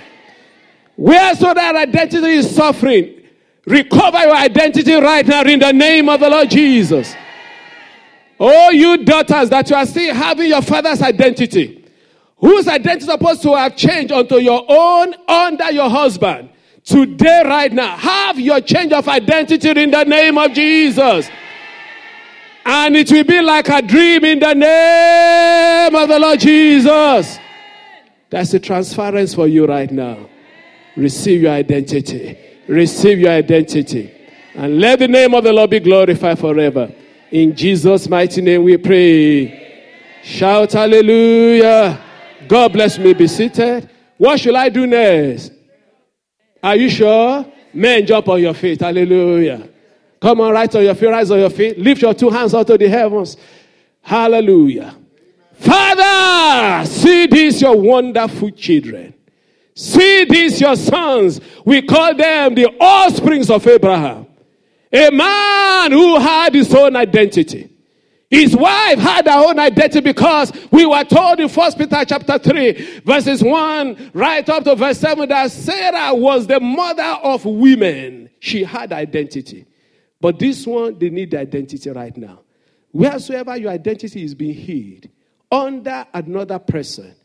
Where 0.96 1.36
so 1.36 1.53
that 1.53 1.75
identity 1.75 2.27
is 2.27 2.55
suffering, 2.55 3.24
recover 3.65 4.20
your 4.20 4.36
identity 4.36 4.93
right 4.93 5.25
now 5.25 5.41
in 5.43 5.60
the 5.60 5.74
name 5.74 6.10
of 6.10 6.20
the 6.20 6.29
Lord 6.29 6.50
Jesus. 6.50 7.15
Oh, 8.43 8.71
you 8.71 8.98
daughters 9.05 9.51
that 9.51 9.69
you 9.69 9.75
are 9.75 9.86
still 9.86 10.15
having 10.15 10.50
your 10.50 10.63
father's 10.63 11.00
identity, 11.00 11.86
whose 12.38 12.67
identity 12.67 13.05
is 13.05 13.12
supposed 13.12 13.43
to 13.43 13.55
have 13.55 13.75
changed 13.75 14.12
unto 14.12 14.38
your 14.38 14.65
own 14.67 15.13
under 15.27 15.71
your 15.71 15.88
husband. 15.88 16.50
Today, 16.83 17.43
right 17.45 17.71
now, 17.71 17.95
have 17.95 18.39
your 18.39 18.60
change 18.60 18.93
of 18.93 19.07
identity 19.07 19.69
in 19.69 19.91
the 19.91 20.03
name 20.05 20.39
of 20.39 20.53
Jesus. 20.53 21.29
And 22.65 22.95
it 22.95 23.12
will 23.12 23.25
be 23.25 23.41
like 23.41 23.69
a 23.69 23.79
dream 23.83 24.25
in 24.25 24.39
the 24.39 24.55
name 24.55 25.95
of 25.95 26.10
the 26.10 26.17
Lord 26.17 26.39
Jesus. 26.39 27.38
That's 28.31 28.50
the 28.50 28.60
transference 28.60 29.36
for 29.36 29.45
you 29.48 29.67
right 29.67 29.91
now. 29.91 30.27
Receive 30.95 31.43
your 31.43 31.51
identity. 31.51 32.39
Receive 32.67 33.19
your 33.19 33.33
identity. 33.33 34.12
And 34.55 34.79
let 34.79 34.98
the 34.98 35.07
name 35.07 35.36
of 35.36 35.43
the 35.43 35.53
Lord 35.53 35.69
be 35.69 35.79
glorified 35.79 36.39
forever. 36.39 36.91
In 37.31 37.55
Jesus' 37.55 38.09
mighty 38.09 38.41
name 38.41 38.63
we 38.63 38.77
pray. 38.77 39.88
Shout 40.23 40.73
hallelujah. 40.73 42.00
God 42.47 42.73
bless 42.73 42.97
me. 42.97 43.13
Be 43.13 43.27
seated. 43.27 43.89
What 44.17 44.39
should 44.39 44.55
I 44.55 44.69
do 44.69 44.85
next? 44.85 45.51
Are 46.61 46.75
you 46.75 46.89
sure? 46.89 47.45
Men, 47.73 48.05
jump 48.05 48.27
on 48.27 48.41
your 48.41 48.53
feet. 48.53 48.81
Hallelujah. 48.81 49.67
Come 50.21 50.41
on, 50.41 50.51
right 50.51 50.75
on 50.75 50.83
your 50.83 50.93
feet, 50.93 51.07
rise 51.07 51.31
on 51.31 51.39
your 51.39 51.50
feet. 51.50 51.79
Lift 51.79 52.01
your 52.01 52.13
two 52.13 52.29
hands 52.29 52.53
out 52.53 52.67
to 52.67 52.77
the 52.77 52.88
heavens. 52.88 53.38
Hallelujah. 54.01 54.95
Father, 55.53 56.85
see 56.85 57.27
these 57.27 57.61
your 57.61 57.75
wonderful 57.75 58.51
children. 58.51 59.13
See 59.73 60.25
these 60.25 60.59
your 60.59 60.75
sons. 60.75 61.39
We 61.65 61.81
call 61.81 62.13
them 62.13 62.53
the 62.53 62.67
offsprings 62.67 63.50
of 63.50 63.65
Abraham. 63.65 64.27
A 64.93 65.10
man 65.12 65.91
who 65.91 66.19
had 66.19 66.53
his 66.53 66.74
own 66.74 66.95
identity. 66.95 67.69
His 68.29 68.55
wife 68.55 68.98
had 68.98 69.27
her 69.27 69.50
own 69.50 69.60
identity 69.60 70.00
because 70.00 70.53
we 70.71 70.86
were 70.86 71.03
told 71.03 71.41
in 71.41 71.50
First 71.50 71.77
Peter 71.77 72.05
chapter 72.05 72.38
3, 72.38 73.01
verses 73.01 73.43
1 73.43 74.12
right 74.13 74.48
up 74.48 74.63
to 74.63 74.75
verse 74.75 75.00
7 75.00 75.27
that 75.27 75.51
Sarah 75.51 76.15
was 76.15 76.48
the 76.48 76.62
mother 76.62 77.03
of 77.24 77.43
women. 77.43 78.29
She 78.39 78.63
had 78.63 78.93
identity. 78.93 79.65
But 80.21 80.39
this 80.39 80.65
one, 80.65 80.98
they 80.98 81.10
need 81.10 81.36
identity 81.36 81.89
right 81.89 82.15
now. 82.15 82.39
Wheresoever 82.91 83.57
your 83.57 83.71
identity 83.71 84.24
is 84.24 84.33
being 84.33 84.53
hid 84.53 85.12
under 85.51 86.05
another 86.13 86.60
person 86.60 87.15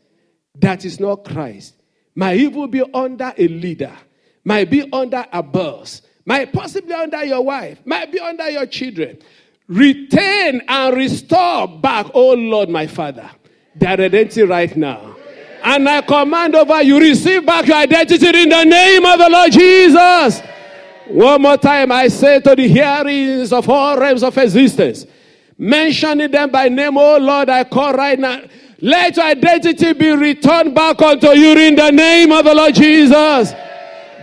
that 0.55 0.83
is 0.83 0.99
not 0.99 1.23
Christ, 1.23 1.75
might 2.15 2.37
even 2.37 2.69
be 2.69 2.83
under 2.93 3.33
a 3.37 3.47
leader, 3.47 3.95
might 4.43 4.69
be 4.69 4.91
under 4.91 5.25
a 5.31 5.41
boss, 5.43 6.01
might 6.27 6.51
possibly 6.51 6.93
under 6.93 7.23
your 7.23 7.41
wife, 7.41 7.79
might 7.85 8.11
be 8.11 8.19
under 8.19 8.49
your 8.49 8.65
children. 8.65 9.17
Retain 9.69 10.61
and 10.67 10.97
restore 10.97 11.69
back, 11.69 12.07
oh 12.13 12.33
Lord, 12.33 12.67
my 12.67 12.85
Father, 12.85 13.31
their 13.73 13.91
identity 13.91 14.43
right 14.43 14.75
now. 14.75 15.15
And 15.63 15.87
I 15.87 16.01
command 16.01 16.53
over 16.53 16.81
you, 16.83 16.99
receive 16.99 17.45
back 17.45 17.65
your 17.65 17.77
identity 17.77 18.27
in 18.27 18.49
the 18.49 18.63
name 18.65 19.05
of 19.05 19.19
the 19.19 19.29
Lord 19.29 19.51
Jesus. 19.53 20.41
One 21.07 21.43
more 21.43 21.57
time, 21.57 21.93
I 21.93 22.09
say 22.09 22.41
to 22.41 22.55
the 22.55 22.67
hearings 22.67 23.53
of 23.53 23.69
all 23.69 23.97
realms 23.97 24.21
of 24.21 24.37
existence, 24.37 25.05
mentioning 25.57 26.29
them 26.29 26.51
by 26.51 26.67
name, 26.67 26.97
oh 26.97 27.17
Lord, 27.19 27.49
I 27.49 27.63
call 27.63 27.93
right 27.93 28.19
now. 28.19 28.41
Let 28.81 29.15
your 29.15 29.25
identity 29.25 29.93
be 29.93 30.09
returned 30.09 30.75
back 30.75 31.01
unto 31.01 31.29
you 31.29 31.57
in 31.57 31.75
the 31.75 31.89
name 31.89 32.33
of 32.33 32.43
the 32.43 32.53
Lord 32.53 32.75
Jesus. 32.75 33.53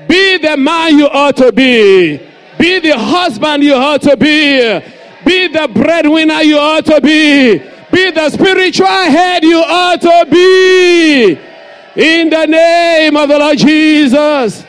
Be 0.09 0.39
the 0.39 0.57
man 0.57 0.99
you 0.99 1.07
ought 1.07 1.37
to 1.37 1.53
be. 1.53 2.19
Be 2.59 2.79
the 2.81 2.99
husband 2.99 3.63
you 3.63 3.75
ought 3.75 4.03
to 4.03 4.17
be. 4.17 4.81
Be 5.25 5.49
the 5.49 5.69
breadwinner 5.73 6.43
you 6.43 6.59
ought 6.59 6.85
to 6.87 7.01
be. 7.01 7.59
Be 7.93 8.11
the 8.11 8.31
spiritual 8.31 8.87
head 8.87 9.45
you 9.45 9.59
ought 9.59 10.01
to 10.01 10.27
be. 10.31 11.39
In 11.97 12.31
the 12.31 12.47
name 12.47 13.17
of 13.17 13.29
the 13.29 13.39
Lord 13.39 13.59
Jesus. 13.59 14.65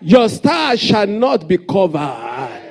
Your 0.00 0.28
star 0.28 0.76
shall 0.76 1.06
not 1.06 1.48
be 1.48 1.58
covered. 1.58 2.62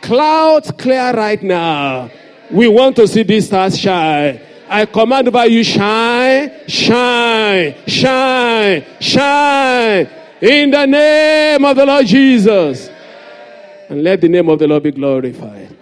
Clouds 0.00 0.70
clear 0.72 1.12
right 1.12 1.42
now. 1.42 2.10
We 2.50 2.68
want 2.68 2.96
to 2.96 3.08
see 3.08 3.22
these 3.22 3.46
stars 3.46 3.78
shine. 3.78 4.40
I 4.68 4.86
command 4.86 5.28
over 5.28 5.46
you 5.46 5.62
shine, 5.62 6.50
shine, 6.68 7.74
shine, 7.86 8.84
shine. 9.00 10.08
In 10.44 10.72
the 10.72 10.84
name 10.84 11.64
of 11.64 11.74
the 11.74 11.86
Lord 11.86 12.04
Jesus. 12.04 12.90
And 13.88 14.04
let 14.04 14.20
the 14.20 14.28
name 14.28 14.50
of 14.50 14.58
the 14.58 14.68
Lord 14.68 14.82
be 14.82 14.92
glorified. 14.92 15.74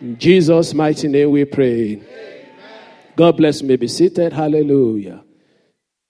In 0.00 0.18
Jesus' 0.18 0.74
mighty 0.74 1.06
name 1.06 1.30
we 1.30 1.44
pray. 1.44 2.02
God 3.14 3.36
bless 3.36 3.62
me. 3.62 3.76
Be 3.76 3.86
seated. 3.86 4.32
Hallelujah. 4.32 5.22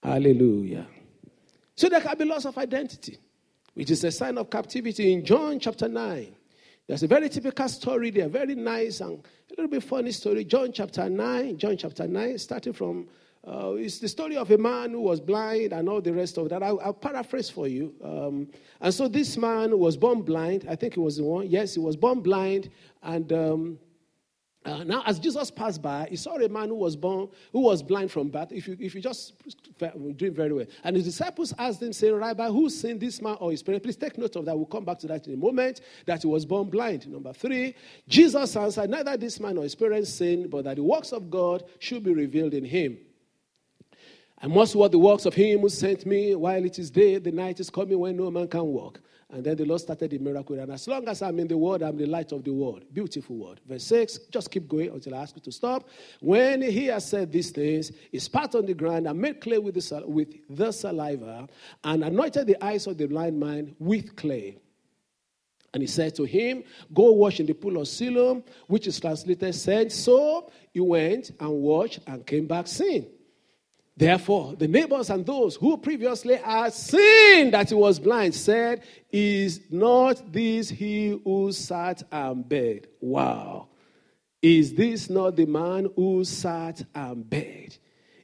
Hallelujah. 0.02 0.86
So 1.76 1.90
there 1.90 2.00
can 2.00 2.16
be 2.16 2.24
loss 2.24 2.46
of 2.46 2.56
identity, 2.56 3.18
which 3.74 3.90
is 3.90 4.02
a 4.04 4.10
sign 4.10 4.38
of 4.38 4.48
captivity 4.48 5.12
in 5.12 5.22
John 5.22 5.60
chapter 5.60 5.86
9. 5.86 6.34
There's 6.86 7.02
a 7.02 7.08
very 7.08 7.28
typical 7.28 7.68
story 7.68 8.08
there, 8.08 8.30
very 8.30 8.54
nice 8.54 9.02
and 9.02 9.18
a 9.18 9.50
little 9.50 9.68
bit 9.68 9.82
funny 9.82 10.12
story. 10.12 10.44
John 10.44 10.72
chapter 10.72 11.10
9, 11.10 11.58
John 11.58 11.76
chapter 11.76 12.08
9, 12.08 12.38
starting 12.38 12.72
from, 12.72 13.06
uh, 13.46 13.72
it's 13.74 13.98
the 13.98 14.08
story 14.08 14.36
of 14.36 14.50
a 14.50 14.58
man 14.58 14.90
who 14.90 15.00
was 15.00 15.20
blind 15.20 15.72
and 15.72 15.88
all 15.88 16.00
the 16.00 16.12
rest 16.12 16.38
of 16.38 16.48
that. 16.50 16.62
I'll, 16.62 16.80
I'll 16.80 16.92
paraphrase 16.92 17.48
for 17.48 17.68
you. 17.68 17.94
Um, 18.02 18.48
and 18.80 18.92
so 18.92 19.08
this 19.08 19.36
man 19.36 19.78
was 19.78 19.96
born 19.96 20.22
blind. 20.22 20.66
I 20.68 20.76
think 20.76 20.94
he 20.94 21.00
was 21.00 21.16
the 21.16 21.24
one. 21.24 21.48
Yes, 21.48 21.74
he 21.74 21.80
was 21.80 21.96
born 21.96 22.20
blind. 22.20 22.70
And 23.02 23.32
um, 23.32 23.78
uh, 24.64 24.84
now, 24.84 25.02
as 25.06 25.18
Jesus 25.18 25.50
passed 25.50 25.80
by, 25.80 26.08
he 26.10 26.16
saw 26.16 26.36
a 26.36 26.48
man 26.48 26.68
who 26.68 26.74
was 26.74 26.94
born, 26.94 27.28
who 27.52 27.60
was 27.60 27.82
blind 27.82 28.10
from 28.10 28.28
birth. 28.28 28.52
If 28.52 28.68
you, 28.68 28.76
if 28.78 28.94
you 28.94 29.00
just 29.00 29.34
doing 30.16 30.34
very 30.34 30.52
well, 30.52 30.66
and 30.84 30.96
his 30.96 31.06
disciples 31.06 31.54
asked 31.58 31.80
him, 31.80 31.92
saying, 31.92 32.14
"Rabbi, 32.14 32.48
who 32.48 32.68
sinned 32.68 33.00
this 33.00 33.22
man 33.22 33.36
or 33.40 33.50
his 33.52 33.62
parents?" 33.62 33.84
Please 33.84 33.96
take 33.96 34.18
note 34.18 34.36
of 34.36 34.44
that. 34.44 34.56
We'll 34.56 34.66
come 34.66 34.84
back 34.84 34.98
to 34.98 35.06
that 35.06 35.26
in 35.26 35.34
a 35.34 35.36
moment. 35.36 35.80
That 36.04 36.22
he 36.22 36.28
was 36.28 36.44
born 36.44 36.68
blind. 36.68 37.08
Number 37.08 37.32
three, 37.32 37.76
Jesus 38.08 38.56
answered, 38.56 38.90
"Neither 38.90 39.16
this 39.16 39.40
man 39.40 39.56
or 39.56 39.62
his 39.62 39.76
parents 39.76 40.10
sinned, 40.10 40.50
but 40.50 40.64
that 40.64 40.76
the 40.76 40.82
works 40.82 41.12
of 41.12 41.30
God 41.30 41.64
should 41.78 42.02
be 42.02 42.12
revealed 42.12 42.52
in 42.52 42.64
him." 42.64 42.98
I 44.40 44.46
must 44.46 44.76
work 44.76 44.92
the 44.92 44.98
works 44.98 45.26
of 45.26 45.34
him 45.34 45.60
who 45.60 45.68
sent 45.68 46.06
me 46.06 46.34
while 46.34 46.64
it 46.64 46.78
is 46.78 46.90
day. 46.90 47.18
The 47.18 47.32
night 47.32 47.58
is 47.58 47.70
coming 47.70 47.98
when 47.98 48.16
no 48.16 48.30
man 48.30 48.46
can 48.46 48.64
walk. 48.64 49.00
And 49.30 49.44
then 49.44 49.56
the 49.56 49.64
Lord 49.64 49.80
started 49.80 50.10
the 50.10 50.18
miracle. 50.18 50.58
And 50.58 50.72
as 50.72 50.88
long 50.88 51.06
as 51.08 51.20
I'm 51.22 51.38
in 51.38 51.48
the 51.48 51.58
world, 51.58 51.82
I'm 51.82 51.96
the 51.96 52.06
light 52.06 52.32
of 52.32 52.44
the 52.44 52.52
world. 52.52 52.84
Beautiful 52.92 53.36
word. 53.36 53.60
Verse 53.68 53.84
6, 53.84 54.18
just 54.30 54.50
keep 54.50 54.66
going 54.68 54.90
until 54.90 55.14
I 55.14 55.22
ask 55.22 55.36
you 55.36 55.42
to 55.42 55.52
stop. 55.52 55.88
When 56.20 56.62
he 56.62 56.86
has 56.86 57.06
said 57.06 57.30
these 57.30 57.50
things, 57.50 57.92
he 58.10 58.20
spat 58.20 58.54
on 58.54 58.64
the 58.64 58.74
ground 58.74 59.06
and 59.06 59.20
made 59.20 59.40
clay 59.40 59.58
with 59.58 59.74
the, 59.74 60.02
with 60.06 60.34
the 60.48 60.72
saliva 60.72 61.46
and 61.84 62.04
anointed 62.04 62.46
the 62.46 62.64
eyes 62.64 62.86
of 62.86 62.96
the 62.96 63.06
blind 63.06 63.38
man 63.38 63.74
with 63.78 64.16
clay. 64.16 64.56
And 65.74 65.82
he 65.82 65.86
said 65.86 66.14
to 66.14 66.24
him, 66.24 66.62
Go 66.94 67.12
wash 67.12 67.40
in 67.40 67.46
the 67.46 67.52
pool 67.52 67.78
of 67.78 67.88
Siloam, 67.88 68.42
which 68.68 68.86
is 68.86 68.98
translated, 68.98 69.54
said, 69.54 69.92
So 69.92 70.50
he 70.72 70.80
went 70.80 71.32
and 71.38 71.50
washed 71.50 71.98
and 72.06 72.24
came 72.24 72.46
back 72.46 72.66
seeing. 72.66 73.06
Therefore, 73.98 74.54
the 74.54 74.68
neighbors 74.68 75.10
and 75.10 75.26
those 75.26 75.56
who 75.56 75.76
previously 75.76 76.36
had 76.36 76.72
seen 76.72 77.50
that 77.50 77.70
he 77.70 77.74
was 77.74 77.98
blind 77.98 78.32
said, 78.32 78.84
Is 79.10 79.60
not 79.70 80.32
this 80.32 80.68
he 80.68 81.20
who 81.24 81.50
sat 81.50 82.04
and 82.12 82.48
begged? 82.48 82.86
Wow. 83.00 83.66
Is 84.40 84.72
this 84.74 85.10
not 85.10 85.34
the 85.34 85.46
man 85.46 85.90
who 85.96 86.22
sat 86.22 86.80
and 86.94 87.28
begged? 87.28 87.78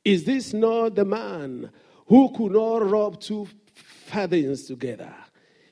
Is 0.05 0.23
this 0.23 0.53
not 0.55 0.95
the 0.95 1.05
man 1.05 1.71
who 2.07 2.33
could 2.37 2.53
not 2.53 2.89
rub 2.89 3.21
two 3.21 3.49
fathers 3.75 4.69
together? 4.69 5.13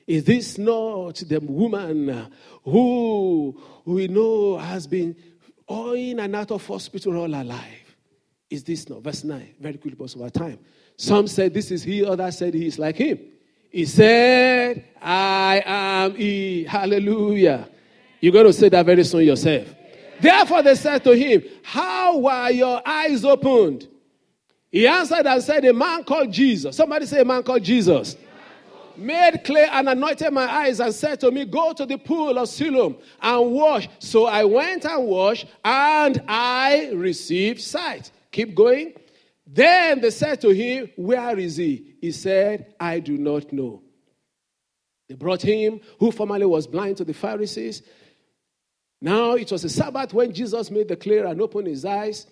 Is 0.05 0.25
this 0.25 0.57
not 0.57 1.15
the 1.15 1.39
woman 1.39 2.29
who 2.65 3.57
we 3.85 4.09
know 4.09 4.57
has 4.57 4.85
been 4.85 5.15
in 5.69 6.19
and 6.19 6.35
out 6.35 6.51
of 6.51 6.67
hospital 6.67 7.15
all 7.15 7.31
her 7.31 7.43
life? 7.45 7.82
Is 8.53 8.63
this 8.63 8.87
now? 8.87 8.99
Verse 8.99 9.23
9. 9.23 9.55
Very 9.59 9.73
quickly, 9.73 9.91
because 9.91 10.15
of 10.15 10.21
our 10.21 10.29
time. 10.29 10.59
Some 10.95 11.27
said 11.27 11.53
this 11.53 11.71
is 11.71 11.83
he, 11.83 12.05
others 12.05 12.37
said 12.37 12.53
he 12.53 12.67
is 12.67 12.77
like 12.77 12.95
him. 12.95 13.19
He 13.71 13.85
said, 13.85 14.85
I 15.01 15.63
am 15.65 16.15
he. 16.15 16.63
Hallelujah. 16.63 17.67
You're 18.21 18.31
going 18.31 18.45
to 18.45 18.53
say 18.53 18.69
that 18.69 18.85
very 18.85 19.03
soon 19.03 19.23
yourself. 19.23 19.67
Therefore, 20.21 20.61
they 20.61 20.75
said 20.75 21.03
to 21.03 21.11
him, 21.13 21.41
How 21.63 22.19
were 22.19 22.51
your 22.51 22.81
eyes 22.87 23.25
opened? 23.25 23.87
He 24.71 24.87
answered 24.87 25.25
and 25.25 25.41
said, 25.41 25.65
A 25.65 25.73
man 25.73 26.03
called 26.03 26.31
Jesus. 26.31 26.77
Somebody 26.77 27.07
say, 27.07 27.21
A 27.21 27.25
man 27.25 27.41
called 27.41 27.63
Jesus. 27.63 28.15
Made 28.95 29.43
clay 29.43 29.67
and 29.71 29.89
anointed 29.89 30.31
my 30.31 30.45
eyes 30.45 30.79
and 30.79 30.93
said 30.93 31.19
to 31.21 31.31
me, 31.31 31.45
Go 31.45 31.73
to 31.73 31.87
the 31.87 31.97
pool 31.97 32.37
of 32.37 32.47
Siloam 32.47 32.95
and 33.19 33.51
wash. 33.51 33.89
So 33.97 34.27
I 34.27 34.43
went 34.43 34.85
and 34.85 35.07
washed, 35.07 35.47
and 35.65 36.23
I 36.27 36.91
received 36.93 37.59
sight. 37.59 38.11
Keep 38.33 38.55
going. 38.55 38.93
Then 39.45 40.01
they 40.01 40.09
said 40.09 40.41
to 40.41 40.49
him, 40.49 40.89
Where 40.97 41.37
is 41.37 41.55
he? 41.57 41.95
He 42.01 42.11
said, 42.11 42.73
I 42.79 42.99
do 42.99 43.17
not 43.17 43.53
know. 43.53 43.81
They 45.07 45.15
brought 45.15 45.41
him, 45.41 45.79
who 45.99 46.11
formerly 46.11 46.45
was 46.45 46.65
blind, 46.65 46.97
to 46.97 47.05
the 47.05 47.13
Pharisees. 47.13 47.83
Now 49.01 49.33
it 49.33 49.51
was 49.51 49.63
a 49.63 49.69
Sabbath 49.69 50.13
when 50.13 50.33
Jesus 50.33 50.71
made 50.71 50.87
the 50.87 50.95
clear 50.95 51.27
and 51.27 51.39
opened 51.41 51.67
his 51.67 51.85
eyes. 51.85 52.25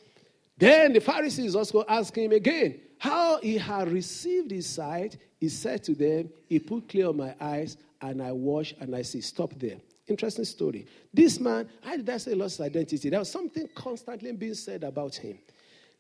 Then 0.58 0.94
the 0.94 1.02
Pharisees 1.02 1.56
also 1.56 1.86
asked 1.88 2.16
him 2.16 2.32
again 2.32 2.80
how 2.98 3.40
he 3.40 3.58
had 3.58 3.92
received 3.92 4.52
his 4.52 4.68
sight. 4.68 5.18
He 5.40 5.50
said 5.50 5.84
to 5.84 5.94
them, 5.94 6.30
He 6.48 6.60
put 6.60 6.90
clear 6.90 7.10
on 7.10 7.18
my 7.18 7.36
eyes, 7.40 7.78
and 8.02 8.24
I 8.24 8.32
wash 8.32 8.74
and 8.80 8.96
I 8.96 9.04
see. 9.04 9.22
Stop 9.22 9.54
there. 9.58 9.78
Interesting 10.08 10.46
story. 10.46 10.88
This 11.14 11.40
man, 11.40 11.70
how 11.82 11.96
did 11.96 12.10
I 12.10 12.18
say 12.18 12.34
lost 12.34 12.58
his 12.58 12.66
identity? 12.66 13.10
There 13.10 13.20
was 13.20 13.30
something 13.30 13.70
constantly 13.76 14.32
being 14.32 14.56
said 14.56 14.84
about 14.84 15.16
him 15.16 15.38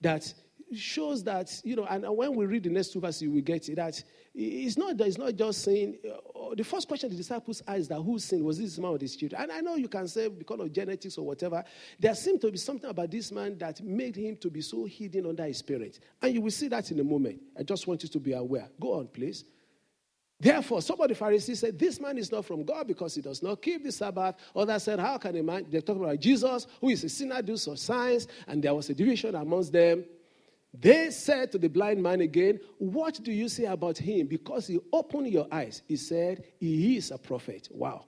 that 0.02 0.34
shows 0.74 1.24
that, 1.24 1.52
you 1.64 1.76
know, 1.76 1.86
and 1.86 2.06
when 2.16 2.36
we 2.36 2.46
read 2.46 2.64
the 2.64 2.70
next 2.70 2.94
two 2.94 3.02
verses, 3.02 3.28
we 3.28 3.42
get 3.42 3.68
it, 3.70 3.76
that 3.76 4.02
it's 4.34 4.78
not, 4.78 5.00
it's 5.00 5.18
not 5.18 5.36
just 5.36 5.64
saying, 5.64 5.98
uh, 6.10 6.56
the 6.56 6.64
first 6.64 6.88
question 6.88 7.10
the 7.10 7.16
disciples 7.16 7.62
asked 7.68 7.90
that 7.90 8.00
who 8.00 8.18
sinned, 8.20 8.44
was 8.44 8.58
this 8.58 8.78
man 8.78 8.92
or 8.92 8.98
this 8.98 9.16
children? 9.16 9.42
And 9.42 9.52
I 9.52 9.60
know 9.60 9.76
you 9.76 9.90
can 9.90 10.08
say 10.08 10.30
because 10.30 10.60
of 10.60 10.72
genetics 10.72 11.18
or 11.18 11.26
whatever, 11.26 11.64
there 12.00 12.16
seemed 12.16 12.40
to 12.42 12.52
be 12.52 12.58
something 12.58 12.90
about 12.90 13.12
this 13.12 13.32
man 13.32 13.58
that 13.58 13.82
made 13.82 14.16
him 14.16 14.38
to 14.38 14.50
be 14.50 14.62
so 14.62 14.86
hidden 14.86 15.26
under 15.26 15.44
his 15.44 15.58
spirit. 15.58 16.00
And 16.22 16.34
you 16.34 16.42
will 16.42 16.52
see 16.52 16.70
that 16.70 16.90
in 16.92 17.00
a 17.00 17.04
moment. 17.04 17.42
I 17.60 17.64
just 17.64 17.86
want 17.88 18.04
you 18.04 18.10
to 18.10 18.20
be 18.20 18.32
aware. 18.34 18.70
Go 18.80 19.00
on, 19.00 19.08
please. 19.08 19.44
Therefore, 20.42 20.82
some 20.82 21.00
of 21.00 21.08
the 21.08 21.14
Pharisees 21.14 21.60
said, 21.60 21.78
This 21.78 22.00
man 22.00 22.18
is 22.18 22.32
not 22.32 22.46
from 22.46 22.64
God 22.64 22.88
because 22.88 23.14
he 23.14 23.22
does 23.22 23.44
not 23.44 23.62
keep 23.62 23.84
the 23.84 23.92
Sabbath. 23.92 24.36
Others 24.56 24.84
said, 24.84 25.00
How 25.00 25.20
can 25.20 25.36
a 25.36 25.44
man? 25.44 25.68
They're 25.70 25.82
talking 25.82 26.04
about 26.04 26.20
Jesus, 26.20 26.66
who 26.80 26.90
is 26.90 27.04
a 27.04 27.10
sinner, 27.10 27.44
do 27.44 27.56
some 27.58 27.78
signs, 27.78 28.28
and 28.48 28.64
there 28.64 28.74
was 28.74 28.90
a 28.90 28.96
division 28.96 29.36
amongst 29.36 29.72
them. 29.72 30.04
They 30.74 31.12
said 31.12 31.52
to 31.52 31.60
the 31.60 31.68
blind 31.68 32.02
man 32.02 32.22
again, 32.22 32.60
What 32.80 33.22
do 33.22 33.32
you 33.32 33.50
say 33.50 33.66
about 33.66 34.00
him? 34.00 34.26
Because 34.26 34.66
he 34.66 34.80
opened 34.92 35.28
your 35.28 35.48
eyes. 35.52 35.84
He 35.88 35.96
said, 35.96 36.44
He 36.60 36.98
is 36.98 37.12
a 37.12 37.20
prophet. 37.20 37.68
Wow. 37.70 38.06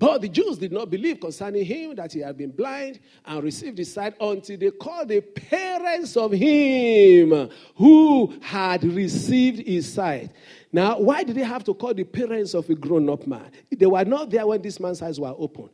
But 0.00 0.22
the 0.22 0.30
Jews 0.30 0.56
did 0.56 0.72
not 0.72 0.88
believe 0.88 1.20
concerning 1.20 1.62
him 1.62 1.94
that 1.96 2.14
he 2.14 2.20
had 2.20 2.38
been 2.38 2.52
blind 2.52 3.00
and 3.26 3.44
received 3.44 3.76
his 3.76 3.92
sight 3.92 4.14
until 4.18 4.56
they 4.56 4.70
called 4.70 5.08
the 5.08 5.20
parents 5.20 6.16
of 6.16 6.32
him 6.32 7.50
who 7.76 8.32
had 8.40 8.82
received 8.82 9.68
his 9.68 9.92
sight. 9.92 10.30
Now, 10.72 10.98
why 10.98 11.22
did 11.22 11.36
they 11.36 11.42
have 11.42 11.64
to 11.64 11.74
call 11.74 11.92
the 11.92 12.04
parents 12.04 12.54
of 12.54 12.70
a 12.70 12.74
grown 12.74 13.10
up 13.10 13.26
man? 13.26 13.50
They 13.70 13.84
were 13.84 14.06
not 14.06 14.30
there 14.30 14.46
when 14.46 14.62
this 14.62 14.80
man's 14.80 15.02
eyes 15.02 15.20
were 15.20 15.34
open. 15.36 15.68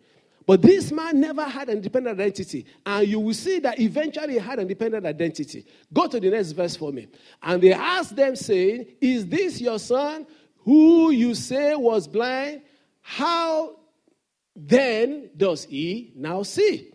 But 0.44 0.60
this 0.60 0.90
man 0.90 1.20
never 1.20 1.44
had 1.44 1.68
an 1.68 1.76
independent 1.76 2.18
identity. 2.18 2.66
And 2.84 3.06
you 3.06 3.20
will 3.20 3.34
see 3.34 3.60
that 3.60 3.78
eventually 3.78 4.32
he 4.32 4.38
had 4.40 4.58
an 4.58 4.62
independent 4.62 5.06
identity. 5.06 5.64
Go 5.92 6.08
to 6.08 6.18
the 6.18 6.30
next 6.30 6.50
verse 6.50 6.74
for 6.74 6.90
me. 6.90 7.06
And 7.44 7.62
they 7.62 7.72
asked 7.72 8.16
them, 8.16 8.34
saying, 8.34 8.86
Is 9.00 9.24
this 9.24 9.60
your 9.60 9.78
son 9.78 10.26
who 10.64 11.12
you 11.12 11.36
say 11.36 11.76
was 11.76 12.08
blind? 12.08 12.62
How 13.02 13.76
then 14.56 15.30
does 15.36 15.64
he 15.64 16.12
now 16.16 16.42
see? 16.42 16.92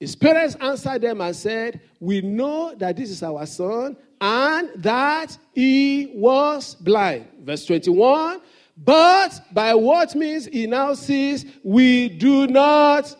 His 0.00 0.14
parents 0.14 0.56
answered 0.60 1.02
them 1.02 1.20
and 1.20 1.34
said, 1.34 1.80
We 2.00 2.20
know 2.20 2.74
that 2.76 2.96
this 2.96 3.10
is 3.10 3.22
our 3.22 3.46
son 3.46 3.96
and 4.20 4.70
that 4.76 5.36
he 5.54 6.12
was 6.14 6.74
blind. 6.76 7.26
Verse 7.42 7.64
21 7.66 8.40
But 8.76 9.40
by 9.52 9.74
what 9.74 10.14
means 10.14 10.46
he 10.46 10.66
now 10.66 10.94
sees, 10.94 11.44
we 11.62 12.08
do 12.08 12.46
not. 12.46 13.14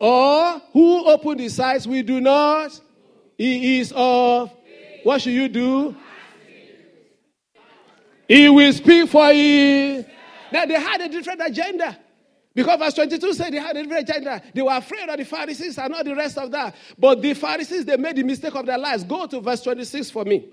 Or 0.00 0.62
who 0.72 1.06
opened 1.06 1.40
his 1.40 1.58
eyes, 1.58 1.88
we 1.88 2.02
do 2.02 2.20
not. 2.20 2.78
He 3.36 3.80
is 3.80 3.92
of. 3.96 4.52
What 5.02 5.22
should 5.22 5.32
you 5.32 5.48
do? 5.48 5.96
He 8.28 8.48
will 8.48 8.72
speak 8.72 9.08
for 9.08 9.32
you. 9.32 10.04
Now 10.52 10.66
they 10.66 10.74
had 10.74 11.00
a 11.00 11.08
different 11.08 11.40
agenda. 11.44 11.98
Because 12.58 12.76
verse 12.80 12.94
22 12.94 13.34
said 13.34 13.52
they 13.52 13.58
had 13.58 13.76
a 13.76 13.84
different 13.84 14.10
agenda. 14.10 14.42
They 14.52 14.62
were 14.62 14.72
afraid 14.72 15.08
of 15.08 15.16
the 15.16 15.24
Pharisees 15.24 15.78
and 15.78 15.94
all 15.94 16.02
the 16.02 16.16
rest 16.16 16.36
of 16.38 16.50
that. 16.50 16.74
But 16.98 17.22
the 17.22 17.32
Pharisees, 17.34 17.84
they 17.84 17.96
made 17.96 18.16
the 18.16 18.24
mistake 18.24 18.52
of 18.56 18.66
their 18.66 18.78
lives. 18.78 19.04
Go 19.04 19.26
to 19.26 19.40
verse 19.40 19.62
26 19.62 20.10
for 20.10 20.24
me. 20.24 20.44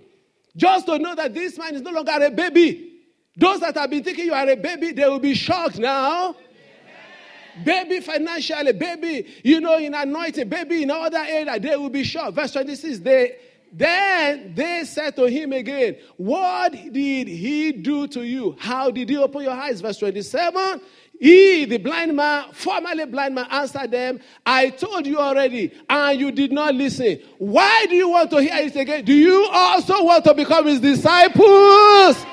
Just 0.55 0.85
to 0.85 0.99
know 0.99 1.15
that 1.15 1.33
this 1.33 1.57
man 1.57 1.73
is 1.73 1.81
no 1.81 1.89
longer 1.89 2.11
a 2.11 2.29
baby. 2.29 3.01
Those 3.35 3.59
that 3.61 3.75
have 3.75 3.89
been 3.89 4.03
thinking 4.03 4.25
you 4.25 4.35
are 4.35 4.47
a 4.47 4.55
baby, 4.55 4.91
they 4.91 5.05
will 5.05 5.17
be 5.17 5.33
shocked 5.33 5.79
now. 5.79 6.35
Baby 7.63 8.01
financially, 8.01 8.73
baby, 8.73 9.25
you 9.43 9.59
know, 9.59 9.79
in 9.79 9.95
anointing, 9.95 10.47
baby 10.47 10.83
in 10.83 10.91
other 10.91 11.17
area, 11.17 11.59
they 11.59 11.75
will 11.75 11.89
be 11.89 12.03
shocked. 12.03 12.35
Verse 12.35 12.51
26, 12.51 12.99
they 12.99 13.35
then 13.77 14.53
they 14.55 14.85
said 14.85 15.17
to 15.17 15.25
him 15.25 15.51
again, 15.51 15.97
What 16.15 16.71
did 16.71 17.27
he 17.27 17.73
do 17.73 18.07
to 18.07 18.21
you? 18.23 18.55
How 18.57 18.89
did 18.89 19.09
he 19.09 19.17
open 19.17 19.43
your 19.43 19.51
eyes? 19.51 19.81
Verse 19.81 19.97
27. 19.97 20.79
He, 21.19 21.65
the 21.65 21.77
blind 21.77 22.15
man, 22.15 22.51
formerly 22.51 23.05
blind 23.05 23.35
man, 23.35 23.47
answered 23.49 23.91
them, 23.91 24.19
I 24.45 24.69
told 24.69 25.07
you 25.07 25.17
already, 25.17 25.71
and 25.89 26.19
you 26.19 26.31
did 26.31 26.51
not 26.51 26.75
listen. 26.75 27.19
Why 27.37 27.85
do 27.89 27.95
you 27.95 28.09
want 28.09 28.29
to 28.31 28.41
hear 28.41 28.55
it 28.55 28.75
again? 28.75 29.05
Do 29.05 29.13
you 29.13 29.47
also 29.51 30.03
want 30.03 30.25
to 30.25 30.33
become 30.33 30.67
his 30.67 30.79
disciples? 30.79 32.25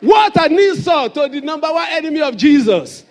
What 0.00 0.36
an 0.40 0.58
insult 0.58 1.14
to 1.14 1.28
the 1.28 1.40
number 1.40 1.70
one 1.70 1.88
enemy 1.90 2.22
of 2.22 2.36
Jesus. 2.36 3.04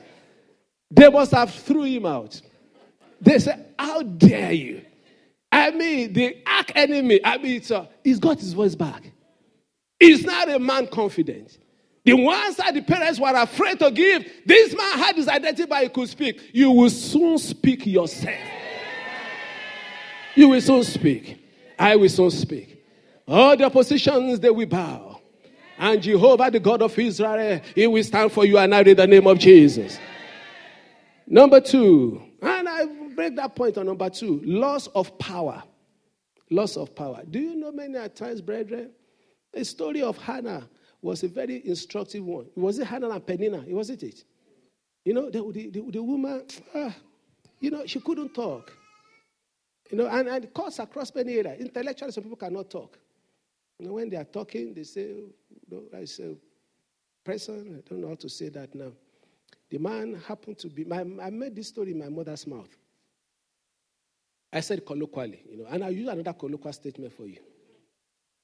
They 0.90 1.10
must 1.10 1.32
have 1.32 1.54
threw 1.54 1.84
him 1.84 2.06
out. 2.06 2.42
They 3.22 3.38
said, 3.40 3.74
How 3.78 4.02
dare 4.02 4.54
you? 4.54 4.82
I 5.52 5.72
mean, 5.72 6.14
the 6.14 6.38
arch 6.46 6.72
enemy, 6.76 7.20
I 7.24 7.38
mean, 7.38 7.62
he's 8.04 8.20
got 8.20 8.40
his 8.40 8.54
voice 8.54 8.76
back. 8.76 9.12
He's 10.00 10.24
not 10.24 10.50
a 10.50 10.60
man 10.60 10.88
confident. 10.88 11.58
The 12.06 12.14
ones 12.14 12.56
that 12.56 12.74
the 12.74 12.82
parents 12.82 13.20
were 13.20 13.36
afraid 13.36 13.80
to 13.80 13.92
give, 13.92 14.26
this 14.46 14.76
man 14.76 14.98
had 14.98 15.16
his 15.16 15.28
identity, 15.28 15.66
but 15.66 15.84
he 15.84 15.90
could 15.90 16.10
speak. 16.10 16.52
You 16.54 16.72
will 16.72 16.90
soon 16.90 17.38
speak 17.38 17.86
yourself. 17.86 18.40
You 20.36 20.50
will 20.50 20.62
soon 20.62 20.84
speak. 20.84 21.44
I 21.78 21.96
will 21.96 22.10
soon 22.10 22.32
speak. 22.32 22.84
All 23.28 23.56
the 23.56 23.66
oppositions, 23.66 24.40
they 24.40 24.50
will 24.50 24.66
bow. 24.66 25.20
And 25.78 26.02
Jehovah, 26.02 26.50
the 26.52 26.60
God 26.60 26.82
of 26.82 26.98
Israel, 26.98 27.62
he 27.76 27.88
will 27.88 28.04
stand 28.04 28.32
for 28.32 28.46
you 28.46 28.58
and 28.58 28.74
I 28.74 28.82
in 28.82 28.98
the 28.98 29.08
name 29.08 29.28
of 29.28 29.38
Jesus. 29.38 30.00
Number 31.28 31.62
two, 31.62 32.22
and 32.42 32.68
I 32.68 32.86
break 33.16 33.36
that 33.36 33.56
point 33.56 33.78
on 33.78 33.86
number 33.86 34.10
two 34.10 34.42
loss 34.44 34.88
of 34.88 35.18
power. 35.20 35.64
Loss 36.50 36.78
of 36.78 36.96
power. 36.96 37.22
Do 37.30 37.40
you 37.40 37.56
know 37.56 37.72
many 37.72 38.10
times, 38.10 38.42
brethren? 38.42 38.92
The 39.54 39.64
story 39.64 40.02
of 40.02 40.18
Hannah 40.18 40.68
was 41.02 41.24
a 41.24 41.28
very 41.28 41.66
instructive 41.66 42.24
one. 42.24 42.46
It 42.56 42.58
Was 42.58 42.80
it 42.80 42.88
Hannah 42.88 43.10
and 43.10 43.26
Peninnah? 43.26 43.64
It 43.68 43.74
wasn't 43.74 44.04
it? 44.04 44.24
You 45.06 45.14
know, 45.14 45.30
the, 45.30 45.70
the, 45.72 45.92
the, 45.92 46.04
woman, 46.04 46.44
ah, 46.76 46.94
you 47.60 47.72
know, 47.72 47.86
she 47.86 48.00
couldn't 48.00 48.34
talk. 48.34 48.72
You 49.90 49.98
know, 49.98 50.08
and, 50.08 50.28
and 50.28 50.54
cuts 50.54 50.80
across 50.80 51.14
many 51.16 51.36
areas. 51.38 51.60
Intellectually, 51.60 52.12
some 52.12 52.24
people 52.24 52.38
cannot 52.38 52.70
talk. 52.70 52.98
You 53.80 53.88
know, 53.88 53.94
when 53.94 54.10
they 54.10 54.18
are 54.18 54.26
talking, 54.26 54.74
they 54.74 54.84
say, 54.84 55.24
know, 55.72 55.84
I 55.96 56.06
say, 56.06 56.36
person, 57.24 57.82
I 57.84 57.90
don't 57.90 58.02
know 58.02 58.10
how 58.10 58.16
to 58.16 58.30
say 58.30 58.50
that 58.50 58.76
now. 58.76 58.92
The 59.70 59.78
man 59.78 60.22
happened 60.28 60.58
to 60.60 60.68
be, 60.68 60.84
my, 60.84 61.00
I 61.00 61.30
made 61.30 61.56
this 61.56 61.68
story 61.70 61.92
in 61.92 62.00
my 62.00 62.10
mother's 62.10 62.46
mouth. 62.46 62.70
I 64.52 64.62
said 64.62 64.86
colloquially, 64.86 65.44
you 65.50 65.58
know, 65.58 65.66
and 65.70 65.84
I'll 65.84 65.92
use 65.92 66.08
another 66.08 66.34
colloquial 66.34 66.74
statement 66.74 67.14
for 67.14 67.28
you. 67.28 67.38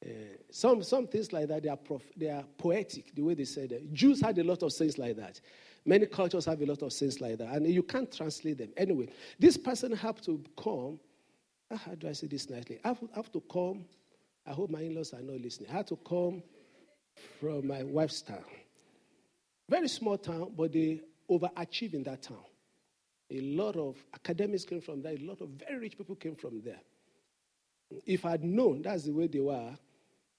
Uh, 0.05 0.09
some, 0.51 0.83
some 0.83 1.07
things 1.07 1.33
like 1.33 1.47
that, 1.47 1.63
they 1.63 1.69
are, 1.69 1.77
prof, 1.77 2.03
they 2.15 2.29
are 2.29 2.43
poetic, 2.57 3.15
the 3.15 3.21
way 3.21 3.33
they 3.33 3.45
said 3.45 3.71
it. 3.71 3.91
Jews 3.91 4.21
had 4.21 4.37
a 4.37 4.43
lot 4.43 4.61
of 4.61 4.71
things 4.71 4.97
like 4.97 5.15
that. 5.15 5.41
Many 5.85 6.05
cultures 6.05 6.45
have 6.45 6.61
a 6.61 6.65
lot 6.65 6.81
of 6.81 6.93
things 6.93 7.21
like 7.21 7.37
that. 7.39 7.53
And 7.53 7.67
you 7.67 7.83
can't 7.83 8.11
translate 8.11 8.57
them. 8.57 8.69
Anyway, 8.77 9.07
this 9.39 9.57
person 9.57 9.91
have 9.93 10.21
to 10.21 10.43
come. 10.61 10.99
Ah, 11.71 11.77
how 11.77 11.95
do 11.95 12.07
I 12.07 12.13
say 12.13 12.27
this 12.27 12.49
nicely? 12.49 12.79
I 12.83 12.89
have, 12.89 12.99
have 13.15 13.31
to 13.31 13.41
come. 13.51 13.85
I 14.45 14.51
hope 14.51 14.69
my 14.69 14.81
in 14.81 14.95
laws 14.95 15.13
are 15.13 15.21
not 15.21 15.41
listening. 15.41 15.69
I 15.71 15.77
had 15.77 15.87
to 15.87 15.95
come 15.95 16.43
from 17.39 17.67
my 17.67 17.83
wife's 17.83 18.21
town. 18.21 18.43
Very 19.69 19.87
small 19.87 20.17
town, 20.17 20.53
but 20.55 20.71
they 20.73 21.01
overachieve 21.29 21.93
in 21.93 22.03
that 22.03 22.21
town. 22.21 22.43
A 23.31 23.41
lot 23.41 23.75
of 23.75 23.95
academics 24.13 24.65
came 24.65 24.81
from 24.81 25.01
there, 25.01 25.13
a 25.13 25.17
lot 25.17 25.41
of 25.41 25.49
very 25.49 25.79
rich 25.79 25.97
people 25.97 26.15
came 26.15 26.35
from 26.35 26.61
there. 26.61 26.81
If 28.05 28.25
I'd 28.25 28.43
known 28.43 28.83
that's 28.83 29.03
the 29.03 29.11
way 29.11 29.25
they 29.27 29.39
were, 29.39 29.75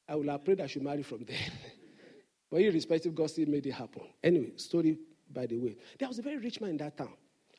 I 0.09 0.15
would 0.15 0.29
have 0.29 0.45
prayed 0.45 0.61
I 0.61 0.67
should 0.67 0.83
marry 0.83 1.03
from 1.03 1.25
there. 1.25 1.37
but 2.51 2.61
irrespective, 2.61 3.15
God 3.15 3.31
still 3.31 3.49
made 3.49 3.67
it 3.67 3.73
happen. 3.73 4.03
Anyway, 4.23 4.53
story 4.57 4.99
by 5.33 5.47
the 5.47 5.57
way. 5.59 5.77
There 5.99 6.09
was 6.09 6.19
a 6.19 6.23
very 6.23 6.39
rich 6.39 6.61
man 6.61 6.71
in 6.71 6.77
that 6.79 6.97
town. 6.97 7.13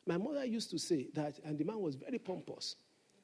My 0.06 0.16
mother 0.16 0.44
used 0.44 0.70
to 0.70 0.78
say 0.78 1.08
that, 1.14 1.38
and 1.44 1.58
the 1.58 1.64
man 1.64 1.80
was 1.80 1.94
very 1.94 2.18
pompous, 2.18 2.76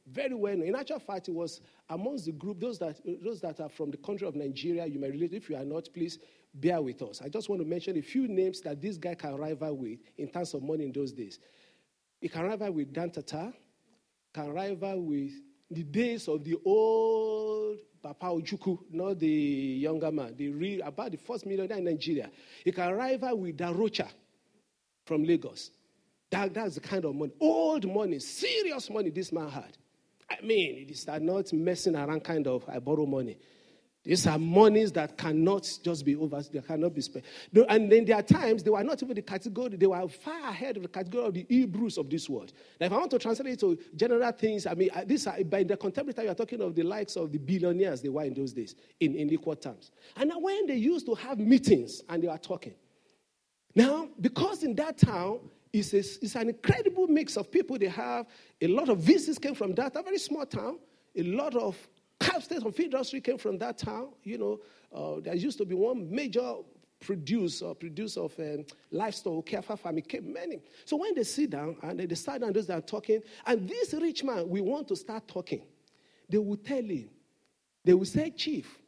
very 0.06 0.34
well 0.34 0.54
known. 0.54 0.68
In 0.68 0.74
actual 0.74 0.98
fact, 0.98 1.28
it 1.28 1.34
was 1.34 1.60
amongst 1.88 2.26
the 2.26 2.32
group, 2.32 2.60
those 2.60 2.78
that, 2.78 3.00
those 3.22 3.40
that 3.40 3.60
are 3.60 3.70
from 3.70 3.90
the 3.90 3.96
country 3.96 4.26
of 4.26 4.36
Nigeria, 4.36 4.86
you 4.86 4.98
may 4.98 5.10
relate. 5.10 5.32
If 5.32 5.48
you 5.48 5.56
are 5.56 5.64
not, 5.64 5.88
please 5.94 6.18
bear 6.52 6.80
with 6.82 7.00
us. 7.02 7.22
I 7.22 7.28
just 7.28 7.48
want 7.48 7.62
to 7.62 7.66
mention 7.68 7.96
a 7.96 8.02
few 8.02 8.28
names 8.28 8.60
that 8.60 8.82
this 8.82 8.98
guy 8.98 9.14
can 9.14 9.36
rival 9.36 9.76
with 9.76 9.98
in 10.18 10.28
terms 10.28 10.52
of 10.52 10.62
money 10.62 10.84
in 10.84 10.92
those 10.92 11.12
days. 11.12 11.38
He 12.20 12.28
can 12.28 12.42
rival 12.42 12.72
with 12.72 12.92
Dantata, 12.92 13.52
can 14.34 14.52
rival 14.52 15.00
with 15.00 15.32
the 15.70 15.82
days 15.82 16.28
of 16.28 16.44
the 16.44 16.56
old 16.64 17.78
Papa 18.04 18.26
Ojukwu, 18.26 18.78
not 18.92 19.18
the 19.18 19.26
younger 19.26 20.12
man, 20.12 20.34
the 20.36 20.50
real, 20.50 20.82
about 20.86 21.10
the 21.10 21.16
first 21.16 21.46
millionaire 21.46 21.78
in 21.78 21.84
Nigeria. 21.84 22.30
He 22.62 22.70
can 22.70 22.92
rival 22.92 23.38
with 23.38 23.56
Da 23.56 23.70
Rocha 23.70 24.06
from 25.06 25.24
Lagos. 25.24 25.70
That, 26.30 26.52
that's 26.52 26.74
the 26.74 26.82
kind 26.82 27.06
of 27.06 27.14
money, 27.14 27.32
old 27.40 27.90
money, 27.90 28.18
serious 28.18 28.90
money 28.90 29.08
this 29.08 29.32
man 29.32 29.48
had. 29.48 29.78
I 30.30 30.44
mean, 30.44 30.76
it 30.86 30.90
is 30.90 31.06
not 31.06 31.50
messing 31.54 31.96
around 31.96 32.22
kind 32.24 32.46
of, 32.46 32.62
I 32.68 32.78
borrow 32.78 33.06
money. 33.06 33.38
These 34.04 34.26
are 34.26 34.38
monies 34.38 34.92
that 34.92 35.16
cannot 35.16 35.66
just 35.82 36.04
be 36.04 36.14
over, 36.14 36.42
they 36.42 36.60
cannot 36.60 36.94
be 36.94 37.00
spent. 37.00 37.24
And 37.68 37.90
then 37.90 38.04
there 38.04 38.16
are 38.16 38.22
times 38.22 38.62
they 38.62 38.70
were 38.70 38.84
not 38.84 39.02
even 39.02 39.14
the 39.14 39.22
category, 39.22 39.76
they 39.76 39.86
were 39.86 40.06
far 40.08 40.50
ahead 40.50 40.76
of 40.76 40.82
the 40.82 40.88
category 40.90 41.24
of 41.26 41.32
the 41.32 41.46
Hebrews 41.48 41.96
of 41.96 42.10
this 42.10 42.28
world. 42.28 42.52
Now, 42.78 42.86
if 42.86 42.92
I 42.92 42.98
want 42.98 43.10
to 43.12 43.18
translate 43.18 43.54
it 43.54 43.60
to 43.60 43.78
general 43.96 44.30
things, 44.32 44.66
I 44.66 44.74
mean, 44.74 44.90
this 45.06 45.26
are, 45.26 45.42
by 45.44 45.62
the 45.62 45.78
contemporary 45.78 46.12
time, 46.12 46.26
you're 46.26 46.34
talking 46.34 46.60
of 46.60 46.74
the 46.74 46.82
likes 46.82 47.16
of 47.16 47.32
the 47.32 47.38
billionaires 47.38 48.02
they 48.02 48.10
were 48.10 48.24
in 48.24 48.34
those 48.34 48.52
days, 48.52 48.74
in, 49.00 49.14
in 49.14 49.32
equal 49.32 49.56
terms. 49.56 49.90
And 50.16 50.28
now, 50.28 50.38
when 50.38 50.66
they 50.66 50.76
used 50.76 51.06
to 51.06 51.14
have 51.14 51.38
meetings 51.38 52.02
and 52.06 52.22
they 52.22 52.28
were 52.28 52.36
talking, 52.36 52.74
now, 53.74 54.08
because 54.20 54.64
in 54.64 54.74
that 54.74 54.98
town, 54.98 55.40
it's, 55.72 55.94
a, 55.94 55.98
it's 55.98 56.36
an 56.36 56.50
incredible 56.50 57.08
mix 57.08 57.36
of 57.36 57.50
people 57.50 57.78
they 57.78 57.88
have. 57.88 58.26
A 58.60 58.68
lot 58.68 58.90
of 58.90 58.98
visitors 58.98 59.38
came 59.38 59.54
from 59.54 59.74
that, 59.74 59.96
a 59.96 60.02
very 60.02 60.18
small 60.18 60.46
town. 60.46 60.78
A 61.16 61.22
lot 61.22 61.56
of 61.56 61.76
Capstone 62.20 62.66
of 62.66 62.74
feed 62.74 62.86
industry 62.86 63.20
came 63.20 63.38
from 63.38 63.58
that 63.58 63.78
town. 63.78 64.08
You 64.22 64.38
know, 64.38 64.60
uh, 64.94 65.20
there 65.20 65.34
used 65.34 65.58
to 65.58 65.64
be 65.64 65.74
one 65.74 66.10
major 66.10 66.54
producer, 67.00 67.74
producer 67.74 68.20
of 68.20 68.38
um, 68.38 68.64
livestock, 68.90 69.46
Kefa 69.46 69.78
farm. 69.78 69.98
It 69.98 70.08
came 70.08 70.32
many. 70.32 70.62
So 70.84 70.96
when 70.96 71.14
they 71.14 71.24
sit 71.24 71.50
down 71.50 71.76
and 71.82 72.00
they 72.00 72.14
start 72.14 72.40
down, 72.40 72.52
those 72.52 72.66
that 72.68 72.78
are 72.78 72.86
talking, 72.86 73.22
and 73.46 73.68
this 73.68 73.94
rich 73.94 74.24
man, 74.24 74.48
we 74.48 74.60
want 74.60 74.88
to 74.88 74.96
start 74.96 75.28
talking, 75.28 75.62
they 76.28 76.38
will 76.38 76.56
tell 76.56 76.82
him, 76.82 77.10
They 77.84 77.92
will 77.94 78.06
say, 78.06 78.30
Chief, 78.30 78.78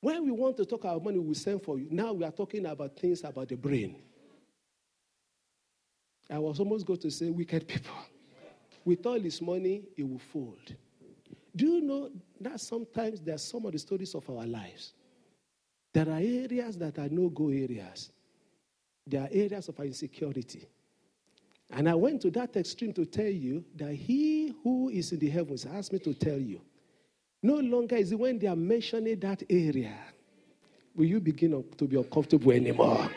when 0.00 0.24
we 0.24 0.32
want 0.32 0.56
to 0.58 0.64
talk 0.64 0.84
about 0.84 1.02
money, 1.04 1.18
we 1.18 1.34
send 1.34 1.62
for 1.62 1.78
you. 1.78 1.86
Now 1.90 2.12
we 2.12 2.24
are 2.24 2.32
talking 2.32 2.66
about 2.66 2.98
things 2.98 3.22
about 3.24 3.48
the 3.48 3.56
brain. 3.56 3.96
I 6.28 6.38
was 6.38 6.58
almost 6.58 6.84
going 6.84 7.00
to 7.00 7.10
say 7.10 7.30
wicked 7.30 7.68
people. 7.68 7.94
With 8.84 9.06
all 9.06 9.18
this 9.18 9.40
money, 9.40 9.84
it 9.96 10.02
will 10.02 10.18
fold. 10.18 10.74
Do 11.56 11.66
you 11.66 11.80
know 11.80 12.10
that 12.40 12.60
sometimes 12.60 13.20
there 13.20 13.36
are 13.36 13.38
some 13.38 13.64
of 13.66 13.72
the 13.72 13.78
stories 13.78 14.14
of 14.14 14.28
our 14.28 14.46
lives? 14.46 14.92
There 15.92 16.08
are 16.08 16.18
areas 16.18 16.76
that 16.78 16.98
are 16.98 17.08
no 17.08 17.28
go 17.28 17.48
areas. 17.50 18.10
There 19.06 19.22
are 19.22 19.28
areas 19.30 19.68
of 19.68 19.78
insecurity. 19.78 20.66
And 21.70 21.88
I 21.88 21.94
went 21.94 22.22
to 22.22 22.30
that 22.32 22.56
extreme 22.56 22.92
to 22.94 23.04
tell 23.04 23.26
you 23.26 23.64
that 23.76 23.94
he 23.94 24.54
who 24.62 24.88
is 24.88 25.12
in 25.12 25.18
the 25.18 25.30
heavens 25.30 25.66
asked 25.66 25.92
me 25.92 25.98
to 26.00 26.14
tell 26.14 26.38
you. 26.38 26.60
No 27.42 27.56
longer 27.56 27.96
is 27.96 28.10
it 28.10 28.18
when 28.18 28.38
they 28.38 28.46
are 28.46 28.56
mentioning 28.56 29.18
that 29.20 29.42
area, 29.48 29.94
will 30.94 31.04
you 31.04 31.20
begin 31.20 31.64
to 31.76 31.84
be 31.84 31.96
uncomfortable 31.96 32.52
anymore? 32.52 33.08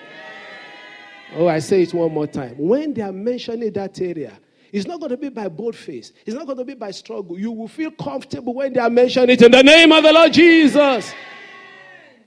Oh, 1.36 1.48
I 1.48 1.60
say 1.60 1.84
it 1.84 1.94
one 1.94 2.14
more 2.14 2.28
time. 2.28 2.56
When 2.58 2.94
they 2.94 3.02
are 3.02 3.12
mentioning 3.12 3.72
that 3.74 4.00
area, 4.02 4.38
it's 4.72 4.86
not 4.86 5.00
going 5.00 5.12
to 5.12 5.18
be 5.18 5.30
by 5.30 5.48
bold 5.48 5.76
face. 5.76 6.12
It's 6.26 6.36
not 6.36 6.46
going 6.46 6.58
to 6.58 6.66
be 6.66 6.74
by 6.74 6.92
struggle. 6.92 7.40
You 7.40 7.52
will 7.52 7.68
feel 7.68 7.92
comfortable 7.92 8.54
when 8.54 8.74
they 8.74 8.80
are 8.80 8.90
mentioning 8.90 9.30
it 9.30 9.42
in 9.42 9.52
the 9.52 9.64
name 9.64 9.92
of 9.92 10.04
the 10.04 10.12
Lord 10.12 10.34
Jesus. 10.34 11.14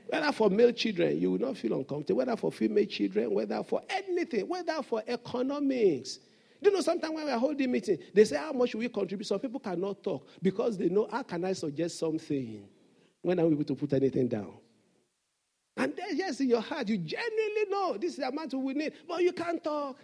Whether 0.09 0.33
for 0.33 0.51
male 0.51 0.73
children, 0.73 1.21
you 1.21 1.33
will 1.33 1.39
not 1.39 1.57
feel 1.57 1.75
uncomfortable. 1.75 2.19
Whether 2.19 2.37
for 2.37 2.51
female 2.51 2.87
children, 2.87 3.33
whether 3.33 3.63
for 3.63 3.83
anything, 3.89 4.49
whether 4.49 4.83
for 4.83 5.03
economics. 5.07 6.19
Do 6.63 6.71
you 6.71 6.77
know 6.77 6.83
sometimes 6.83 7.15
when 7.15 7.25
we're 7.25 7.39
holding 7.39 7.71
meeting, 7.71 7.99
they 8.13 8.25
say, 8.25 8.37
How 8.37 8.53
much 8.53 8.75
will 8.75 8.81
we 8.81 8.89
contribute? 8.89 9.27
Some 9.27 9.39
people 9.39 9.61
cannot 9.61 10.03
talk 10.03 10.27
because 10.43 10.77
they 10.77 10.89
know, 10.89 11.09
How 11.11 11.23
can 11.23 11.45
I 11.45 11.53
suggest 11.53 11.99
something 11.99 12.65
when 13.23 13.39
I'm 13.39 13.53
able 13.53 13.65
to 13.65 13.75
put 13.75 13.93
anything 13.93 14.29
down? 14.29 14.53
And 15.77 15.95
then, 15.97 16.17
yes, 16.17 16.41
in 16.41 16.49
your 16.49 16.61
heart, 16.61 16.89
you 16.89 16.99
genuinely 16.99 17.65
know 17.71 17.97
this 17.97 18.13
is 18.13 18.17
the 18.19 18.29
amount 18.29 18.53
we 18.53 18.75
need, 18.75 18.93
but 19.09 19.23
you 19.23 19.33
can't 19.33 19.63
talk. 19.63 19.97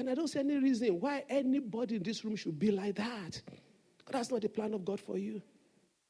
And 0.00 0.08
I 0.08 0.14
don't 0.14 0.28
see 0.28 0.38
any 0.38 0.56
reason 0.56 0.98
why 0.98 1.24
anybody 1.28 1.96
in 1.96 2.02
this 2.02 2.24
room 2.24 2.34
should 2.34 2.58
be 2.58 2.70
like 2.70 2.94
that. 2.94 3.42
That's 4.10 4.30
not 4.30 4.40
the 4.40 4.48
plan 4.48 4.72
of 4.72 4.82
God 4.82 4.98
for 4.98 5.18
you. 5.18 5.42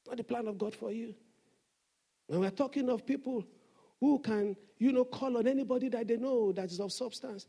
Not 0.06 0.16
the 0.16 0.22
plan 0.22 0.46
of 0.46 0.58
God 0.58 0.76
for 0.76 0.92
you. 0.92 1.12
When 2.28 2.38
we're 2.38 2.50
talking 2.50 2.88
of 2.88 3.04
people 3.04 3.44
who 3.98 4.20
can, 4.20 4.54
you 4.78 4.92
know, 4.92 5.04
call 5.04 5.38
on 5.38 5.48
anybody 5.48 5.88
that 5.88 6.06
they 6.06 6.16
know 6.16 6.52
that 6.52 6.70
is 6.70 6.78
of 6.78 6.92
substance, 6.92 7.48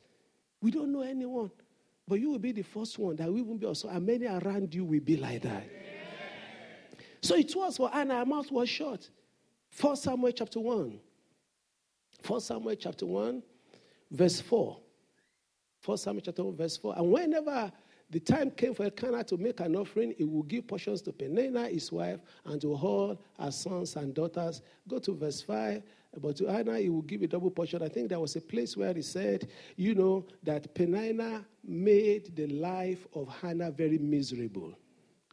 we 0.64 0.72
don't 0.72 0.92
know 0.92 1.04
anyone. 1.04 1.52
But 2.08 2.20
you 2.20 2.32
will 2.32 2.40
be 2.40 2.54
the 2.54 2.64
first 2.64 2.98
one 2.98 3.18
that 3.18 3.32
we 3.32 3.44
won't 3.44 3.60
be 3.60 3.68
also, 3.68 3.90
and 3.90 4.04
many 4.04 4.26
around 4.26 4.74
you 4.74 4.84
will 4.84 5.00
be 5.00 5.18
like 5.18 5.44
that. 5.44 5.70
So 7.22 7.36
it 7.36 7.56
was 7.56 7.78
for 7.78 7.88
Hannah, 7.92 8.18
her 8.18 8.26
mouth 8.26 8.52
was 8.52 8.68
shut. 8.68 9.08
First 9.70 10.02
Samuel 10.02 10.32
chapter 10.32 10.60
1. 10.60 11.00
First 12.24 12.48
Samuel 12.48 12.76
chapter 12.78 13.06
1, 13.06 13.44
verse 14.10 14.42
4. 14.42 14.80
First 15.82 16.04
Samuel 16.04 16.22
chapter 16.24 16.44
1, 16.44 16.56
verse 16.56 16.78
4. 16.78 16.94
And 16.98 17.12
whenever 17.12 17.72
the 18.12 18.20
time 18.20 18.52
came 18.52 18.76
for 18.76 18.84
Elkanah 18.84 19.24
to 19.24 19.38
make 19.38 19.60
an 19.62 19.76
offering, 19.76 20.14
he 20.16 20.24
would 20.24 20.48
give 20.48 20.68
portions 20.68 21.02
to 21.02 21.12
Peninnah, 21.12 21.70
his 21.70 21.92
wife, 21.92 22.20
and 22.46 22.62
to 22.62 22.76
all 22.76 23.20
her 23.40 23.52
sons 23.52 23.96
and 23.96 24.14
daughters. 24.14 24.62
Go 24.88 25.00
to 25.00 25.16
verse 25.16 25.42
5. 25.42 25.82
But 26.22 26.36
to 26.38 26.46
Hannah, 26.46 26.78
he 26.78 26.90
will 26.90 27.02
give 27.02 27.24
a 27.24 27.28
double 27.28 27.50
portion. 27.50 27.82
I 27.82 27.88
think 27.88 28.10
there 28.10 28.20
was 28.20 28.36
a 28.36 28.42
place 28.42 28.78
where 28.78 28.94
he 28.94 29.02
said, 29.02 29.50
you 29.76 29.96
know, 29.96 30.26
that 30.44 30.76
Peninnah 30.76 31.46
made 31.64 32.36
the 32.36 32.48
life 32.48 33.08
of 33.16 33.30
Hannah 33.30 33.72
very 33.72 33.98
miserable. 33.98 34.74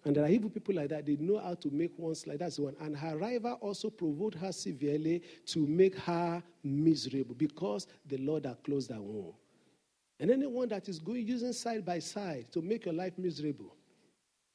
And 0.04 0.16
there 0.16 0.24
are 0.24 0.28
evil 0.28 0.48
people 0.48 0.76
like 0.76 0.88
that. 0.90 1.04
They 1.04 1.16
know 1.16 1.38
how 1.38 1.54
to 1.54 1.70
make 1.70 1.98
ones 1.98 2.26
like 2.26 2.38
that. 2.38 2.54
One. 2.54 2.76
And 2.80 2.96
her 2.96 3.18
rival 3.18 3.58
also 3.60 3.90
provoked 3.90 4.36
her 4.36 4.52
severely 4.52 5.22
to 5.46 5.66
make 5.66 5.96
her 5.98 6.42
miserable 6.62 7.34
because 7.34 7.86
the 8.06 8.16
Lord 8.16 8.46
had 8.46 8.62
closed 8.62 8.90
her 8.90 9.02
womb. 9.02 9.34
And 10.20 10.30
anyone 10.30 10.68
that 10.68 10.88
is 10.88 10.98
going 10.98 11.26
using 11.26 11.52
side 11.52 11.84
by 11.84 12.00
side 12.00 12.46
to 12.52 12.60
make 12.60 12.84
your 12.84 12.94
life 12.94 13.16
miserable, 13.18 13.74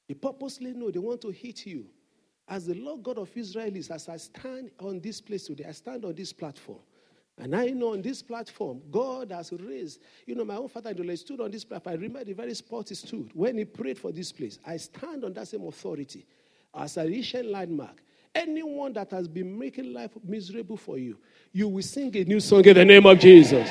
they 0.08 0.14
purposely 0.14 0.74
know 0.74 0.92
they 0.92 1.00
want 1.00 1.22
to 1.22 1.30
hit 1.30 1.66
you. 1.66 1.86
As 2.48 2.66
the 2.66 2.74
Lord 2.74 3.04
God 3.04 3.18
of 3.18 3.30
Israel 3.36 3.74
is, 3.76 3.90
as 3.90 4.10
I 4.10 4.18
stand 4.18 4.72
on 4.80 5.00
this 5.00 5.22
place 5.22 5.48
today, 5.48 5.66
I 5.68 5.72
stand 5.72 6.04
on 6.04 6.14
this 6.14 6.34
platform. 6.34 6.80
And 7.38 7.56
I 7.56 7.68
know 7.68 7.94
on 7.94 8.02
this 8.02 8.22
platform, 8.22 8.82
God 8.92 9.32
has 9.32 9.52
raised. 9.54 10.02
You 10.26 10.36
know, 10.36 10.46
my 10.46 10.58
own 10.58 10.68
father 10.68 10.92
in 10.92 11.18
stood 11.18 11.42
on 11.42 11.50
this 11.50 11.64
platform. 11.64 11.94
I 11.94 11.96
remember 11.96 12.24
the 12.24 12.34
very 12.34 12.54
spot 12.54 12.90
he 12.90 12.96
stood 12.96 13.32
when 13.34 13.58
he 13.58 13.66
prayed 13.66 13.98
for 13.98 14.12
this 14.12 14.32
place. 14.32 14.60
I 14.66 14.78
stand 14.78 15.24
on 15.24 15.34
that 15.34 15.48
same 15.48 15.66
authority 15.66 16.26
as 16.76 16.98
a 16.98 17.08
ancient 17.08 17.50
landmark. 17.50 18.04
Anyone 18.36 18.94
that 18.94 19.12
has 19.12 19.28
been 19.28 19.58
making 19.58 19.94
life 19.94 20.12
miserable 20.24 20.78
for 20.78 20.98
you, 20.98 21.18
you 21.52 21.68
will 21.68 21.84
sing 21.84 22.16
a 22.18 22.24
new 22.24 22.40
song 22.40 22.66
in 22.66 22.76
the 22.76 22.86
name 22.86 23.06
of 23.06 23.20
Jesus. 23.20 23.70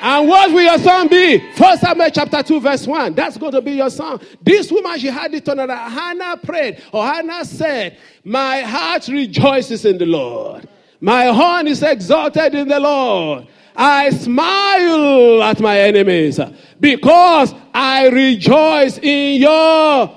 And 0.00 0.28
what 0.28 0.52
will 0.52 0.62
your 0.62 0.78
song 0.78 1.08
be? 1.08 1.38
First 1.52 1.80
Samuel 1.80 2.10
chapter 2.10 2.42
2, 2.42 2.60
verse 2.60 2.86
1. 2.86 3.14
That's 3.14 3.36
going 3.36 3.52
to 3.52 3.60
be 3.60 3.72
your 3.72 3.90
song. 3.90 4.20
This 4.42 4.70
woman, 4.70 4.98
she 4.98 5.08
had 5.08 5.34
it 5.34 5.48
on 5.48 5.58
her. 5.58 5.66
Hannah 5.66 6.36
prayed, 6.36 6.82
or 6.92 7.04
Hannah 7.04 7.44
said, 7.44 7.98
My 8.24 8.60
heart 8.60 9.08
rejoices 9.08 9.84
in 9.84 9.98
the 9.98 10.06
Lord. 10.06 10.68
My 11.00 11.26
horn 11.26 11.66
is 11.66 11.82
exalted 11.82 12.54
in 12.54 12.68
the 12.68 12.80
Lord. 12.80 13.46
I 13.74 14.10
smile 14.10 15.42
at 15.44 15.60
my 15.60 15.80
enemies 15.80 16.40
because 16.80 17.54
I 17.72 18.08
rejoice 18.08 18.98
in 18.98 19.40
your. 19.40 20.14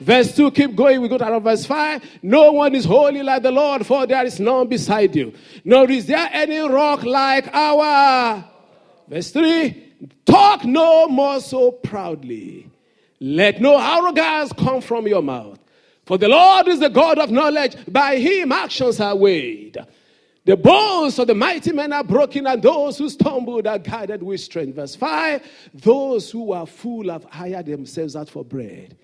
Verse 0.00 0.34
2, 0.36 0.52
keep 0.52 0.76
going. 0.76 1.00
We 1.00 1.08
go 1.08 1.18
to 1.18 1.40
verse 1.40 1.66
5. 1.66 2.20
No 2.22 2.52
one 2.52 2.74
is 2.74 2.84
holy 2.84 3.22
like 3.22 3.42
the 3.42 3.50
Lord, 3.50 3.84
for 3.84 4.06
there 4.06 4.24
is 4.24 4.38
none 4.38 4.68
beside 4.68 5.14
you. 5.14 5.32
Nor 5.64 5.90
is 5.90 6.06
there 6.06 6.28
any 6.32 6.58
rock 6.58 7.02
like 7.02 7.48
our. 7.52 8.44
Verse 9.08 9.30
3 9.30 9.84
Talk 10.24 10.64
no 10.64 11.08
more 11.08 11.40
so 11.40 11.72
proudly. 11.72 12.70
Let 13.20 13.60
no 13.60 13.78
arrogance 13.78 14.52
come 14.52 14.80
from 14.80 15.08
your 15.08 15.22
mouth. 15.22 15.58
For 16.06 16.16
the 16.16 16.28
Lord 16.28 16.68
is 16.68 16.80
the 16.80 16.88
God 16.88 17.18
of 17.18 17.30
knowledge. 17.30 17.76
By 17.90 18.16
him 18.16 18.52
actions 18.52 19.00
are 19.00 19.16
weighed. 19.16 19.76
The 20.44 20.56
bones 20.56 21.18
of 21.18 21.26
the 21.26 21.34
mighty 21.34 21.72
men 21.72 21.92
are 21.92 22.04
broken, 22.04 22.46
and 22.46 22.62
those 22.62 22.96
who 22.96 23.10
stumbled 23.10 23.66
are 23.66 23.78
guided 23.78 24.22
with 24.22 24.40
strength. 24.40 24.76
Verse 24.76 24.94
5 24.94 25.42
Those 25.74 26.30
who 26.30 26.52
are 26.52 26.66
full 26.66 27.10
have 27.10 27.24
hired 27.24 27.66
themselves 27.66 28.16
out 28.16 28.30
for 28.30 28.44
bread, 28.44 28.96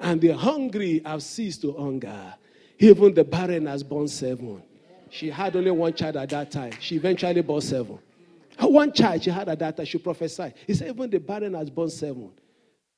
and 0.00 0.20
the 0.20 0.30
hungry 0.30 1.00
have 1.04 1.22
ceased 1.22 1.62
to 1.62 1.72
hunger. 1.74 2.34
Even 2.80 3.14
the 3.14 3.22
barren 3.22 3.66
has 3.66 3.82
borne 3.82 4.08
seven. 4.08 4.62
She 5.10 5.30
had 5.30 5.54
only 5.54 5.70
one 5.70 5.94
child 5.94 6.16
at 6.16 6.30
that 6.30 6.50
time. 6.50 6.72
She 6.80 6.96
eventually 6.96 7.42
bore 7.42 7.62
seven. 7.62 7.98
One 8.60 8.92
child 8.92 9.22
she 9.22 9.30
had 9.30 9.48
a 9.48 9.56
daughter, 9.56 9.84
she 9.84 9.98
prophesied. 9.98 10.54
He 10.66 10.74
said, 10.74 10.88
Even 10.88 11.10
the 11.10 11.18
barren 11.18 11.54
has 11.54 11.70
born 11.70 11.90
seven. 11.90 12.32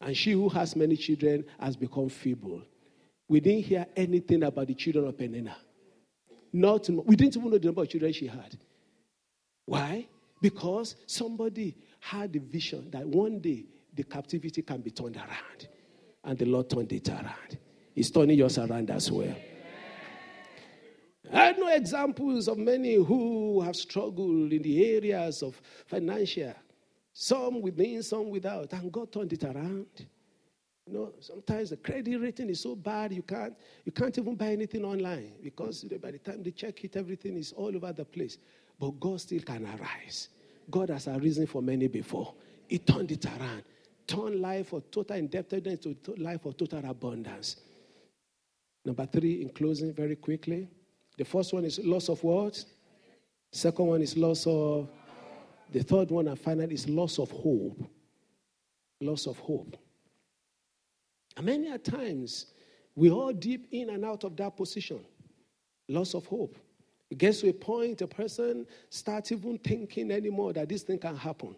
And 0.01 0.17
she 0.17 0.33
who 0.33 0.49
has 0.49 0.75
many 0.75 0.97
children 0.97 1.45
has 1.59 1.77
become 1.77 2.09
feeble. 2.09 2.63
We 3.29 3.41
didn't 3.41 3.65
hear 3.65 3.87
anything 3.95 4.43
about 4.43 4.67
the 4.67 4.75
children 4.75 5.07
of 5.07 5.17
Peninnah. 5.17 5.57
Not, 6.53 6.89
we 6.89 7.15
didn't 7.15 7.37
even 7.37 7.51
know 7.51 7.59
the 7.59 7.67
number 7.67 7.83
of 7.83 7.89
children 7.89 8.13
she 8.13 8.27
had. 8.27 8.57
Why? 9.67 10.09
Because 10.41 10.97
somebody 11.07 11.77
had 12.01 12.33
the 12.33 12.41
vision 12.41 12.91
that 12.91 13.07
one 13.07 13.39
day 13.39 13.67
the 13.95 14.03
captivity 14.03 14.63
can 14.63 14.81
be 14.81 14.91
turned 14.91 15.17
around. 15.17 15.69
And 16.25 16.39
the 16.39 16.47
Lord 16.47 16.71
turned 16.71 16.93
it 16.93 17.09
around. 17.09 17.59
He's 17.95 18.11
turning 18.11 18.39
yours 18.39 18.59
around 18.59 18.91
as 18.91 19.13
well. 19.13 19.37
I 21.33 21.53
know 21.53 21.69
examples 21.69 22.49
of 22.49 22.59
many 22.59 22.95
who 22.95 23.61
have 23.61 23.77
struggled 23.77 24.53
in 24.53 24.63
the 24.63 24.95
areas 24.95 25.43
of 25.43 25.61
financial, 25.87 26.55
some 27.13 27.61
within, 27.61 28.03
some 28.03 28.31
without, 28.31 28.73
and 28.73 28.91
God 28.91 29.13
turned 29.13 29.33
it 29.33 29.45
around. 29.45 29.87
You 30.87 30.93
know, 30.93 31.13
sometimes 31.21 31.71
the 31.71 31.77
credit 31.77 32.19
rating 32.19 32.49
is 32.49 32.61
so 32.61 32.75
bad 32.75 33.13
you 33.13 33.23
can't 33.23 33.55
you 33.85 33.93
can't 33.93 34.17
even 34.19 34.35
buy 34.35 34.49
anything 34.49 34.85
online 34.85 35.33
because 35.43 35.85
by 36.03 36.11
the 36.11 36.19
time 36.19 36.43
they 36.43 36.51
check 36.51 36.83
it, 36.83 36.97
everything 36.97 37.37
is 37.37 37.53
all 37.53 37.75
over 37.75 37.93
the 37.93 38.05
place. 38.05 38.39
But 38.79 38.99
God 38.99 39.21
still 39.21 39.43
can 39.43 39.67
arise. 39.67 40.31
God 40.69 40.89
has 40.89 41.07
arisen 41.07 41.47
for 41.47 41.63
many 41.63 41.87
before. 41.87 42.35
He 42.67 42.79
turned 42.79 43.13
it 43.13 43.25
around, 43.27 43.63
turned 44.07 44.41
life 44.41 44.73
of 44.73 44.91
total 44.91 45.17
indebtedness 45.17 45.81
to 45.81 45.97
life 46.17 46.45
of 46.45 46.57
total 46.57 46.85
abundance. 46.89 47.57
Number 48.85 49.07
three, 49.07 49.43
in 49.43 49.51
closing, 49.51 49.93
very 49.93 50.17
quickly. 50.17 50.69
The 51.21 51.27
first 51.27 51.53
one 51.53 51.67
is 51.67 51.79
loss 51.81 52.09
of 52.09 52.25
what? 52.25 52.65
Second 53.53 53.87
one 53.89 54.01
is 54.01 54.17
loss 54.17 54.47
of. 54.47 54.89
The 55.71 55.83
third 55.83 56.11
one 56.11 56.29
and 56.29 56.41
final 56.41 56.73
is 56.73 56.89
loss 56.89 57.19
of 57.19 57.31
hope. 57.31 57.79
Loss 59.03 59.27
of 59.27 59.37
hope. 59.37 59.77
And 61.37 61.45
many 61.45 61.69
a 61.69 61.77
times, 61.77 62.47
we 62.97 63.11
all 63.11 63.35
deep 63.35 63.69
in 63.71 63.91
and 63.91 64.03
out 64.03 64.25
of 64.25 64.35
that 64.39 64.57
position. 64.57 65.01
Loss 65.91 66.15
of 66.15 66.25
hope. 66.25 66.57
It 67.11 67.19
gets 67.19 67.43
to 67.43 67.51
a 67.51 67.53
point 67.53 68.01
a 68.01 68.07
person 68.07 68.67
starts 68.89 69.31
even 69.31 69.59
thinking 69.59 70.11
anymore 70.11 70.55
that 70.55 70.71
this 70.71 70.85
thing 70.85 71.01
can 71.01 71.17
happen. 71.17 71.55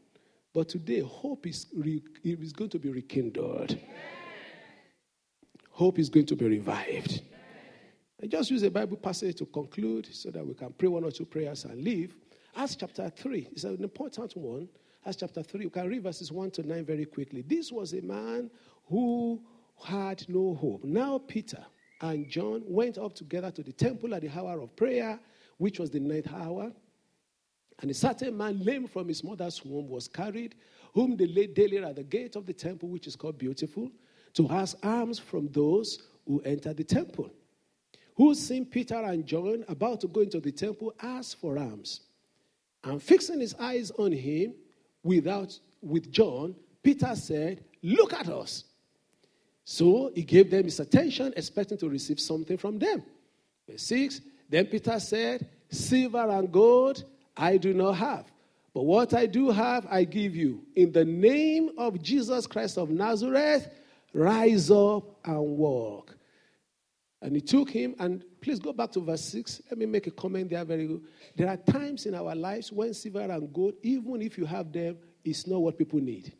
But 0.52 0.70
today, 0.70 1.02
hope 1.02 1.46
is, 1.46 1.68
re- 1.72 2.02
is 2.24 2.52
going 2.52 2.70
to 2.70 2.80
be 2.80 2.90
rekindled. 2.90 3.78
Hope 5.70 6.00
is 6.00 6.08
going 6.08 6.26
to 6.26 6.34
be 6.34 6.46
revived. 6.46 7.22
I 8.22 8.26
just 8.26 8.52
use 8.52 8.62
a 8.62 8.70
Bible 8.70 8.96
passage 8.96 9.36
to 9.38 9.46
conclude 9.46 10.08
so 10.14 10.30
that 10.30 10.46
we 10.46 10.54
can 10.54 10.72
pray 10.72 10.88
one 10.88 11.02
or 11.02 11.10
two 11.10 11.24
prayers 11.24 11.64
and 11.64 11.82
leave. 11.82 12.14
Acts 12.54 12.76
chapter 12.76 13.10
3 13.10 13.48
is 13.52 13.64
an 13.64 13.82
important 13.82 14.36
one. 14.36 14.68
Acts 15.04 15.16
chapter 15.16 15.42
3, 15.42 15.62
you 15.62 15.70
can 15.70 15.88
read 15.88 16.04
verses 16.04 16.30
1 16.30 16.52
to 16.52 16.62
9 16.62 16.84
very 16.84 17.04
quickly. 17.04 17.42
This 17.42 17.72
was 17.72 17.94
a 17.94 18.00
man 18.00 18.48
who 18.86 19.42
had 19.82 20.24
no 20.28 20.54
hope. 20.54 20.84
Now, 20.84 21.18
Peter 21.18 21.64
and 22.00 22.28
John 22.28 22.62
went 22.64 22.96
up 22.96 23.14
together 23.14 23.50
to 23.50 23.62
the 23.64 23.72
temple 23.72 24.14
at 24.14 24.22
the 24.22 24.30
hour 24.30 24.60
of 24.60 24.76
prayer, 24.76 25.18
which 25.58 25.80
was 25.80 25.90
the 25.90 25.98
ninth 25.98 26.32
hour. 26.32 26.70
And 27.80 27.90
a 27.90 27.94
certain 27.94 28.36
man, 28.36 28.62
lame 28.62 28.86
from 28.86 29.08
his 29.08 29.24
mother's 29.24 29.64
womb, 29.64 29.88
was 29.88 30.06
carried, 30.06 30.54
whom 30.94 31.16
they 31.16 31.26
laid 31.26 31.54
daily 31.54 31.78
at 31.78 31.96
the 31.96 32.04
gate 32.04 32.36
of 32.36 32.46
the 32.46 32.52
temple, 32.52 32.88
which 32.88 33.08
is 33.08 33.16
called 33.16 33.36
Beautiful, 33.36 33.90
to 34.34 34.48
ask 34.48 34.76
alms 34.84 35.18
from 35.18 35.48
those 35.48 35.98
who 36.28 36.40
entered 36.42 36.76
the 36.76 36.84
temple. 36.84 37.28
Who, 38.16 38.34
seeing 38.34 38.66
Peter 38.66 38.96
and 38.96 39.26
John 39.26 39.64
about 39.68 40.00
to 40.02 40.08
go 40.08 40.20
into 40.20 40.40
the 40.40 40.52
temple, 40.52 40.94
asked 41.00 41.40
for 41.40 41.58
alms. 41.58 42.00
And 42.84 43.02
fixing 43.02 43.40
his 43.40 43.54
eyes 43.54 43.90
on 43.92 44.12
him, 44.12 44.54
without 45.02 45.58
with 45.80 46.10
John, 46.12 46.54
Peter 46.82 47.14
said, 47.14 47.64
Look 47.82 48.12
at 48.12 48.28
us. 48.28 48.64
So 49.64 50.10
he 50.14 50.22
gave 50.22 50.50
them 50.50 50.64
his 50.64 50.80
attention, 50.80 51.32
expecting 51.36 51.78
to 51.78 51.88
receive 51.88 52.20
something 52.20 52.56
from 52.58 52.78
them. 52.78 53.02
Verse 53.68 53.82
6 53.82 54.20
Then 54.48 54.66
Peter 54.66 54.98
said, 54.98 55.48
Silver 55.70 56.28
and 56.28 56.52
gold 56.52 57.04
I 57.36 57.56
do 57.56 57.72
not 57.72 57.92
have. 57.92 58.26
But 58.74 58.84
what 58.84 59.14
I 59.14 59.26
do 59.26 59.50
have, 59.50 59.86
I 59.90 60.04
give 60.04 60.34
you. 60.34 60.62
In 60.76 60.92
the 60.92 61.04
name 61.04 61.70
of 61.76 62.02
Jesus 62.02 62.46
Christ 62.46 62.78
of 62.78 62.90
Nazareth, 62.90 63.68
rise 64.14 64.70
up 64.70 65.04
and 65.24 65.40
walk. 65.40 66.16
And 67.22 67.36
he 67.36 67.40
took 67.40 67.70
him, 67.70 67.94
and 68.00 68.24
please 68.40 68.58
go 68.58 68.72
back 68.72 68.90
to 68.92 69.00
verse 69.00 69.22
6. 69.22 69.62
Let 69.70 69.78
me 69.78 69.86
make 69.86 70.08
a 70.08 70.10
comment 70.10 70.50
there 70.50 70.64
very 70.64 70.88
good. 70.88 71.02
There 71.36 71.48
are 71.48 71.56
times 71.56 72.06
in 72.06 72.16
our 72.16 72.34
lives 72.34 72.72
when 72.72 72.92
silver 72.92 73.20
and 73.20 73.52
gold, 73.52 73.74
even 73.82 74.20
if 74.20 74.36
you 74.36 74.44
have 74.44 74.72
them, 74.72 74.98
is 75.24 75.46
not 75.46 75.62
what 75.62 75.78
people 75.78 76.00
need. 76.00 76.32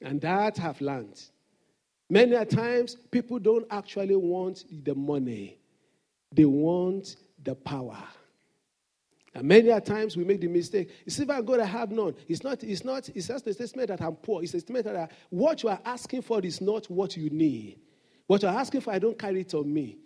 And 0.00 0.18
that 0.22 0.56
have 0.56 0.80
learned. 0.80 1.22
Many 2.08 2.34
a 2.34 2.46
times, 2.46 2.96
people 3.10 3.38
don't 3.38 3.66
actually 3.70 4.16
want 4.16 4.64
the 4.82 4.94
money, 4.94 5.58
they 6.32 6.46
want 6.46 7.16
the 7.44 7.54
power. 7.54 8.02
And 9.34 9.46
many 9.46 9.68
a 9.68 9.80
times 9.80 10.16
we 10.16 10.24
make 10.24 10.40
the 10.40 10.48
mistake. 10.48 10.90
Silver 11.06 11.34
and 11.34 11.46
gold 11.46 11.60
I 11.60 11.66
have 11.66 11.92
none. 11.92 12.16
It's 12.26 12.42
not, 12.42 12.64
it's 12.64 12.82
not, 12.82 13.08
it's 13.10 13.28
just 13.28 13.46
a 13.46 13.52
statement 13.52 13.88
that 13.88 14.00
I'm 14.00 14.16
poor. 14.16 14.42
It's 14.42 14.54
a 14.54 14.60
statement 14.60 14.86
that 14.86 15.12
what 15.28 15.62
you 15.62 15.68
are 15.68 15.78
asking 15.84 16.22
for 16.22 16.40
is 16.40 16.60
not 16.60 16.86
what 16.90 17.16
you 17.16 17.30
need. 17.30 17.78
What 18.30 18.42
you're 18.42 18.52
asking 18.52 18.82
for, 18.82 18.92
I 18.92 19.00
don't 19.00 19.18
carry 19.18 19.40
it 19.40 19.52
on 19.54 19.74
me. 19.74 19.96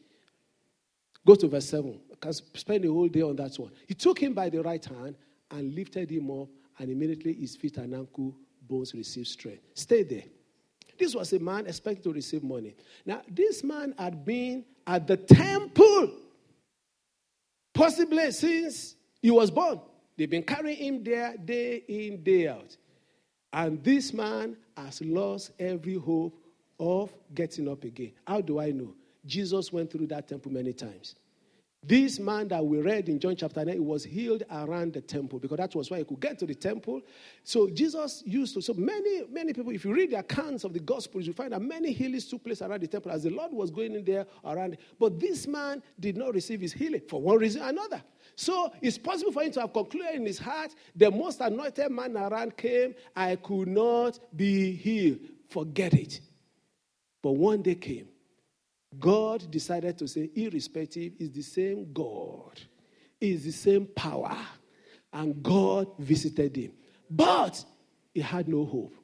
Go 1.26 1.34
to 1.34 1.46
verse 1.46 1.68
7. 1.68 2.00
I 2.10 2.14
can 2.18 2.32
spend 2.32 2.82
the 2.82 2.88
whole 2.88 3.06
day 3.06 3.20
on 3.20 3.36
that 3.36 3.54
one. 3.58 3.70
He 3.86 3.92
took 3.92 4.18
him 4.18 4.32
by 4.32 4.48
the 4.48 4.62
right 4.62 4.82
hand 4.82 5.16
and 5.50 5.74
lifted 5.74 6.10
him 6.10 6.30
up, 6.30 6.48
and 6.78 6.90
immediately 6.90 7.34
his 7.34 7.54
feet 7.54 7.76
and 7.76 7.94
ankle 7.94 8.34
bones 8.66 8.94
received 8.94 9.26
strength. 9.26 9.60
Stay 9.74 10.04
there. 10.04 10.22
This 10.98 11.14
was 11.14 11.34
a 11.34 11.38
man 11.38 11.66
expected 11.66 12.04
to 12.04 12.14
receive 12.14 12.42
money. 12.42 12.74
Now, 13.04 13.20
this 13.28 13.62
man 13.62 13.94
had 13.98 14.24
been 14.24 14.64
at 14.86 15.06
the 15.06 15.18
temple 15.18 16.10
possibly 17.74 18.30
since 18.30 18.96
he 19.20 19.30
was 19.30 19.50
born. 19.50 19.82
They've 20.16 20.30
been 20.30 20.44
carrying 20.44 20.78
him 20.78 21.04
there 21.04 21.34
day 21.36 21.82
in, 21.86 22.22
day 22.22 22.48
out. 22.48 22.74
And 23.52 23.84
this 23.84 24.14
man 24.14 24.56
has 24.78 25.02
lost 25.02 25.50
every 25.58 25.96
hope 25.96 26.40
of 26.78 27.14
getting 27.34 27.68
up 27.68 27.84
again. 27.84 28.12
How 28.26 28.40
do 28.40 28.60
I 28.60 28.70
know? 28.70 28.94
Jesus 29.26 29.72
went 29.72 29.90
through 29.90 30.08
that 30.08 30.28
temple 30.28 30.52
many 30.52 30.72
times. 30.72 31.14
This 31.86 32.18
man 32.18 32.48
that 32.48 32.64
we 32.64 32.80
read 32.80 33.10
in 33.10 33.20
John 33.20 33.36
chapter 33.36 33.62
9 33.62 33.84
was 33.84 34.04
healed 34.04 34.42
around 34.50 34.94
the 34.94 35.02
temple 35.02 35.38
because 35.38 35.58
that 35.58 35.74
was 35.74 35.90
why 35.90 35.98
he 35.98 36.04
could 36.04 36.18
get 36.18 36.38
to 36.38 36.46
the 36.46 36.54
temple. 36.54 37.02
So 37.42 37.68
Jesus 37.68 38.22
used 38.24 38.54
to, 38.54 38.62
so 38.62 38.72
many, 38.72 39.24
many 39.30 39.52
people, 39.52 39.70
if 39.70 39.84
you 39.84 39.92
read 39.92 40.12
the 40.12 40.20
accounts 40.20 40.64
of 40.64 40.72
the 40.72 40.80
Gospels, 40.80 41.26
you 41.26 41.34
find 41.34 41.52
that 41.52 41.60
many 41.60 41.92
healings 41.92 42.26
took 42.26 42.42
place 42.42 42.62
around 42.62 42.80
the 42.80 42.86
temple 42.86 43.12
as 43.12 43.24
the 43.24 43.30
Lord 43.30 43.52
was 43.52 43.70
going 43.70 43.94
in 43.94 44.02
there 44.02 44.24
around. 44.46 44.78
But 44.98 45.20
this 45.20 45.46
man 45.46 45.82
did 46.00 46.16
not 46.16 46.32
receive 46.32 46.62
his 46.62 46.72
healing 46.72 47.02
for 47.06 47.20
one 47.20 47.36
reason 47.36 47.60
or 47.60 47.68
another. 47.68 48.02
So 48.34 48.72
it's 48.80 48.96
possible 48.96 49.32
for 49.32 49.42
him 49.42 49.52
to 49.52 49.60
have 49.60 49.74
concluded 49.74 50.14
in 50.14 50.24
his 50.24 50.38
heart, 50.38 50.74
the 50.96 51.10
most 51.10 51.42
anointed 51.42 51.90
man 51.90 52.16
around 52.16 52.56
came, 52.56 52.94
I 53.14 53.36
could 53.36 53.68
not 53.68 54.18
be 54.34 54.74
healed. 54.74 55.18
Forget 55.50 55.92
it. 55.92 56.20
But 57.24 57.36
one 57.36 57.62
day 57.62 57.74
came. 57.74 58.08
God 58.98 59.50
decided 59.50 59.96
to 59.96 60.06
say, 60.06 60.28
irrespective, 60.34 61.14
is 61.18 61.30
the 61.30 61.40
same 61.40 61.90
God, 61.90 62.60
is 63.18 63.44
the 63.44 63.50
same 63.50 63.86
power. 63.86 64.36
And 65.10 65.42
God 65.42 65.86
visited 65.98 66.54
him. 66.54 66.72
But 67.08 67.64
he 68.12 68.20
had 68.20 68.46
no 68.46 68.66
hope. 68.66 68.94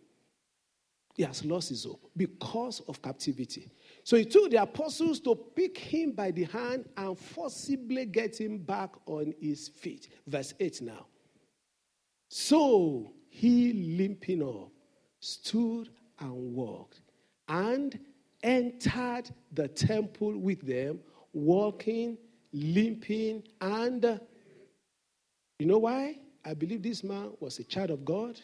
He 1.15 1.23
has 1.23 1.47
lost 1.47 1.71
his 1.71 1.85
hope 1.85 2.11
because 2.15 2.81
of 2.81 3.01
captivity. 3.01 3.71
So 4.05 4.19
he 4.19 4.27
took 4.27 4.51
the 4.51 4.61
apostles 4.61 5.19
to 5.21 5.35
pick 5.35 5.79
him 5.79 6.13
by 6.13 6.31
the 6.31 6.45
hand 6.45 6.91
and 6.99 7.19
forcibly 7.19 8.05
get 8.05 8.39
him 8.39 8.59
back 8.59 8.91
on 9.07 9.33
his 9.41 9.69
feet. 9.69 10.09
Verse 10.27 10.53
8 10.61 10.83
now. 10.83 11.07
So 12.29 13.15
he, 13.31 13.97
limping 13.97 14.43
up, 14.43 14.73
stood 15.21 15.89
and 16.19 16.55
walked. 16.55 17.01
And 17.49 17.99
entered 18.43 19.31
the 19.53 19.69
temple 19.69 20.39
with 20.39 20.61
them, 20.67 21.01
walking, 21.33 22.19
limping, 22.53 23.43
and 23.61 24.21
you 25.59 25.67
know 25.67 25.79
why? 25.79 26.19
I 26.45 26.55
believe 26.55 26.83
this 26.83 27.05
man 27.05 27.33
was 27.39 27.59
a 27.59 27.65
child 27.65 27.91
of 27.91 28.05
God. 28.05 28.41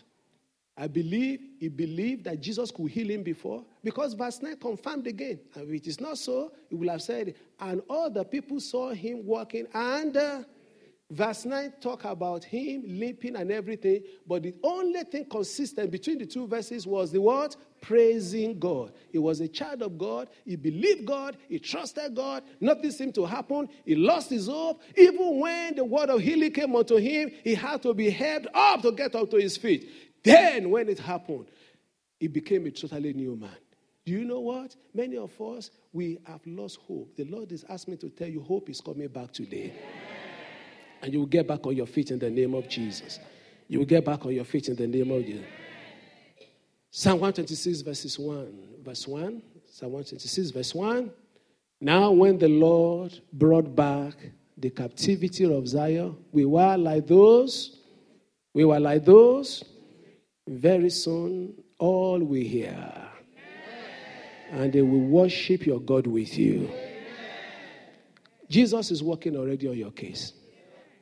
I 0.77 0.87
believe 0.87 1.41
he 1.59 1.69
believed 1.69 2.25
that 2.25 2.43
Jesus 2.43 2.71
could 2.71 2.91
heal 2.91 3.09
him 3.09 3.23
before 3.23 3.65
because 3.83 4.13
verse 4.13 4.43
9 4.43 4.57
confirmed 4.59 5.07
again. 5.07 5.41
And 5.55 5.69
if 5.71 5.75
it 5.75 5.87
is 5.87 5.99
not 5.99 6.19
so, 6.19 6.53
he 6.69 6.75
will 6.75 6.91
have 6.91 7.01
said, 7.01 7.35
and 7.59 7.81
all 7.89 8.11
the 8.11 8.25
people 8.25 8.61
saw 8.61 8.93
him 8.93 9.25
walking 9.25 9.67
and 9.73 10.45
Verse 11.09 11.45
9 11.45 11.75
talk 11.81 12.05
about 12.05 12.43
him 12.43 12.83
limping 12.85 13.37
and 13.37 13.53
everything, 13.53 14.03
but 14.27 14.43
the 14.43 14.53
only 14.65 15.05
thing 15.05 15.25
consistent 15.25 15.89
between 15.93 16.19
the 16.19 16.27
two 16.27 16.49
verses 16.49 16.85
was 16.85 17.13
the 17.13 17.21
word 17.21 17.55
praising 17.81 18.59
God. 18.59 18.93
He 19.13 19.19
was 19.19 19.41
a 19.41 19.47
child 19.47 19.83
of 19.83 19.97
God, 19.97 20.29
he 20.45 20.57
believed 20.57 21.07
God, 21.07 21.37
he 21.49 21.61
trusted 21.61 22.17
God, 22.17 22.43
nothing 22.61 22.91
seemed 22.91 23.15
to 23.15 23.25
happen, 23.25 23.69
he 23.85 23.95
lost 23.95 24.31
his 24.31 24.49
hope. 24.49 24.83
Even 24.97 25.39
when 25.39 25.77
the 25.77 25.85
word 25.85 26.11
of 26.11 26.21
healing 26.21 26.51
came 26.51 26.75
unto 26.75 26.97
him, 26.97 27.31
he 27.45 27.55
had 27.55 27.83
to 27.83 27.95
be 27.95 28.11
helped 28.11 28.49
up 28.53 28.83
to 28.83 28.91
get 28.91 29.15
up 29.15 29.31
to 29.31 29.37
his 29.37 29.57
feet. 29.57 29.89
Then, 30.25 30.71
when 30.71 30.89
it 30.89 30.99
happened, 30.99 31.47
he 32.19 32.27
became 32.27 32.67
a 32.67 32.73
totally 32.73 33.13
new 33.13 33.37
man. 33.37 33.57
Do 34.05 34.13
you 34.13 34.25
know 34.25 34.41
what? 34.41 34.75
Many 34.93 35.19
of 35.19 35.41
us, 35.41 35.71
we 35.93 36.19
have 36.25 36.41
lost 36.47 36.79
hope. 36.87 37.15
The 37.15 37.25
Lord 37.25 37.53
is 37.53 37.65
asking 37.69 37.93
me 37.93 37.99
to 37.99 38.09
tell 38.09 38.29
you, 38.29 38.43
hope 38.43 38.69
is 38.69 38.81
coming 38.81 39.07
back 39.07 39.33
today. 39.33 39.73
And 41.03 41.13
you 41.13 41.21
will 41.21 41.27
get 41.27 41.47
back 41.47 41.67
on 41.67 41.77
your 41.77 41.87
feet 41.87 42.11
in 42.11 42.19
the 42.19 42.31
name 42.31 42.55
of 42.55 42.69
Jesus. 42.69 43.21
You 43.69 43.81
will 43.81 43.87
get 43.87 44.05
back 44.05 44.25
on 44.25 44.33
your 44.33 44.45
feet 44.45 44.69
in 44.69 44.77
the 44.77 44.87
name 44.87 45.11
of 45.11 45.25
Jesus. 45.25 45.45
Psalm 46.91 47.21
126, 47.21 47.83
verses 47.83 48.19
1. 48.19 48.59
Verse 48.83 49.07
1. 49.07 49.43
Psalm 49.71 49.93
126, 49.93 50.51
verse 50.51 50.75
1. 50.75 51.11
Now, 51.81 52.11
when 52.11 52.39
the 52.39 52.49
Lord 52.49 53.21
brought 53.33 53.77
back 53.77 54.15
the 54.57 54.71
captivity 54.71 55.45
of 55.45 55.69
Zion, 55.69 56.17
we 56.33 56.47
were 56.47 56.77
like 56.77 57.07
those, 57.07 57.81
we 58.55 58.65
were 58.65 58.81
like 58.81 59.05
those. 59.05 59.63
Very 60.49 60.89
soon, 60.91 61.55
all 61.79 62.21
we 62.21 62.47
hear, 62.47 63.09
and 64.53 64.73
they 64.73 64.81
will 64.81 65.01
worship 65.01 65.67
your 65.67 65.81
God 65.81 66.07
with 66.07 66.39
you. 66.39 66.71
Jesus 68.49 68.91
is 68.91 69.03
working 69.03 69.37
already 69.37 69.69
on 69.69 69.77
your 69.77 69.91
case 69.91 70.33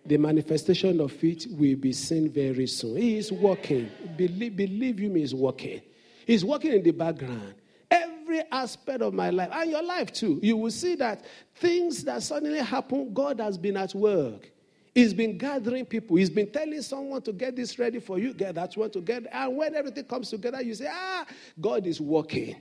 the 0.07 0.17
manifestation 0.19 1.01
of 1.01 1.13
it 1.25 1.47
will 1.51 1.77
be 1.77 1.93
seen 1.93 2.29
very 2.29 2.67
soon. 2.67 2.97
He 2.97 3.17
is 3.17 3.33
working. 3.33 3.91
Believe, 4.17 4.57
believe 4.57 5.01
you 5.01 5.09
me, 5.09 5.21
he's 5.21 5.35
working. 5.35 5.81
He's 6.27 6.45
working 6.45 6.73
in 6.73 6.83
the 6.83 6.91
background. 6.91 7.55
Every 7.91 8.43
aspect 8.51 9.03
of 9.03 9.15
my 9.15 9.31
life, 9.31 9.51
and 9.53 9.71
your 9.71 9.83
life 9.83 10.13
too, 10.13 10.41
you 10.43 10.57
will 10.57 10.71
see 10.71 10.95
that 10.97 11.25
things 11.57 12.05
that 12.05 12.23
suddenly 12.23 12.59
happen, 12.61 13.15
God 13.15 13.41
has 13.41 13.57
been 13.57 13.77
at 13.77 13.95
work. 13.95 14.51
He's 14.95 15.13
been 15.13 15.37
gathering 15.37 15.87
people. 15.87 16.17
He's 16.17 16.31
been 16.31 16.51
telling 16.51 16.81
someone 16.83 17.21
to 17.23 17.33
get 17.33 17.57
this 17.57 17.79
ready 17.79 17.99
for 17.99 18.19
you, 18.19 18.33
get 18.33 18.55
that 18.55 18.77
one 18.77 18.91
to 18.91 19.01
get. 19.01 19.27
And 19.33 19.57
when 19.57 19.75
everything 19.75 20.05
comes 20.05 20.31
together, 20.31 20.63
you 20.63 20.75
say, 20.75 20.89
ah, 20.89 21.27
God 21.61 21.87
is 21.87 22.01
working. 22.01 22.57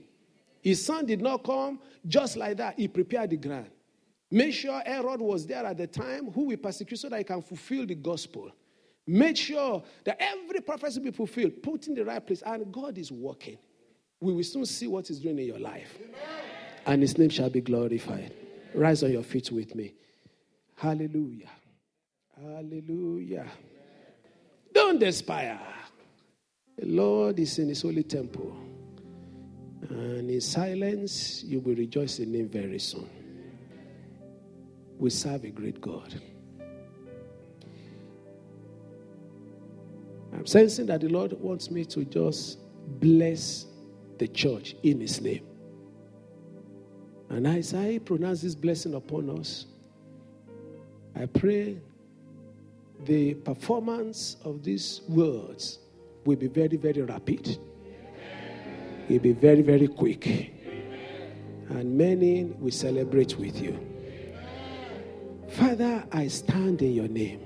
His 0.61 0.83
son 0.83 1.05
did 1.05 1.21
not 1.21 1.43
come 1.43 1.79
just 2.07 2.37
like 2.37 2.57
that. 2.57 2.79
He 2.79 2.87
prepared 2.87 3.29
the 3.29 3.37
ground. 3.37 3.69
Make 4.33 4.55
sure 4.55 4.81
Herod 4.83 5.21
was 5.21 5.45
there 5.45 5.63
at 5.63 5.77
the 5.77 5.85
time 5.85 6.31
who 6.31 6.45
will 6.45 6.57
persecute 6.57 6.97
so 6.97 7.07
that 7.07 7.19
he 7.19 7.23
can 7.23 7.43
fulfill 7.43 7.85
the 7.85 7.93
gospel. 7.93 8.51
Make 9.05 9.37
sure 9.37 9.83
that 10.05 10.17
every 10.19 10.59
prophecy 10.61 11.01
be 11.01 11.11
fulfilled, 11.11 11.61
put 11.61 11.85
in 11.85 11.93
the 11.93 12.03
right 12.03 12.25
place, 12.25 12.41
and 12.43 12.73
God 12.73 12.97
is 12.97 13.11
working. 13.11 13.59
We 14.19 14.33
will 14.33 14.43
soon 14.43 14.65
see 14.65 14.87
what 14.87 15.07
He's 15.07 15.19
doing 15.19 15.37
in 15.37 15.45
your 15.45 15.59
life. 15.59 15.99
Amen. 16.01 16.15
And 16.87 17.01
His 17.03 17.15
name 17.15 17.29
shall 17.29 17.51
be 17.51 17.61
glorified. 17.61 18.33
Rise 18.73 19.03
on 19.03 19.11
your 19.11 19.21
feet 19.21 19.51
with 19.51 19.75
me. 19.75 19.93
Hallelujah. 20.77 21.51
Hallelujah. 22.35 23.45
Don't 24.73 24.99
despair. 24.99 25.59
The 26.79 26.87
Lord 26.87 27.37
is 27.37 27.59
in 27.59 27.69
his 27.69 27.83
holy 27.83 28.01
temple. 28.01 28.57
And 29.89 30.27
in 30.27 30.41
silence, 30.41 31.43
you 31.43 31.59
will 31.59 31.75
rejoice 31.75 32.17
in 32.17 32.33
him 32.33 32.49
very 32.49 32.79
soon. 32.79 33.22
We 35.03 35.09
serve 35.09 35.43
a 35.43 35.49
great 35.49 35.81
God. 35.81 36.15
I'm 40.31 40.45
sensing 40.45 40.85
that 40.85 41.01
the 41.01 41.09
Lord 41.09 41.33
wants 41.33 41.69
me 41.69 41.83
to 41.87 42.05
just 42.05 42.59
bless 43.01 43.65
the 44.17 44.29
church 44.29 44.77
in 44.81 45.01
his 45.01 45.19
name. 45.19 45.45
And 47.29 47.45
as 47.45 47.73
I 47.73 47.97
pronounce 47.97 48.43
this 48.43 48.55
blessing 48.55 48.93
upon 48.93 49.29
us, 49.29 49.65
I 51.17 51.25
pray 51.25 51.81
the 53.03 53.33
performance 53.33 54.37
of 54.45 54.63
these 54.63 55.01
words 55.09 55.79
will 56.23 56.37
be 56.37 56.47
very, 56.47 56.77
very 56.77 57.01
rapid. 57.01 57.45
It 57.49 57.59
will 59.09 59.19
be 59.19 59.33
very, 59.33 59.63
very 59.63 59.89
quick. 59.89 60.53
And 61.67 61.97
many 61.97 62.45
will 62.45 62.71
celebrate 62.71 63.37
with 63.37 63.61
you. 63.61 63.92
Father, 65.55 66.03
I 66.11 66.27
stand 66.27 66.81
in 66.81 66.93
your 66.93 67.07
name. 67.07 67.41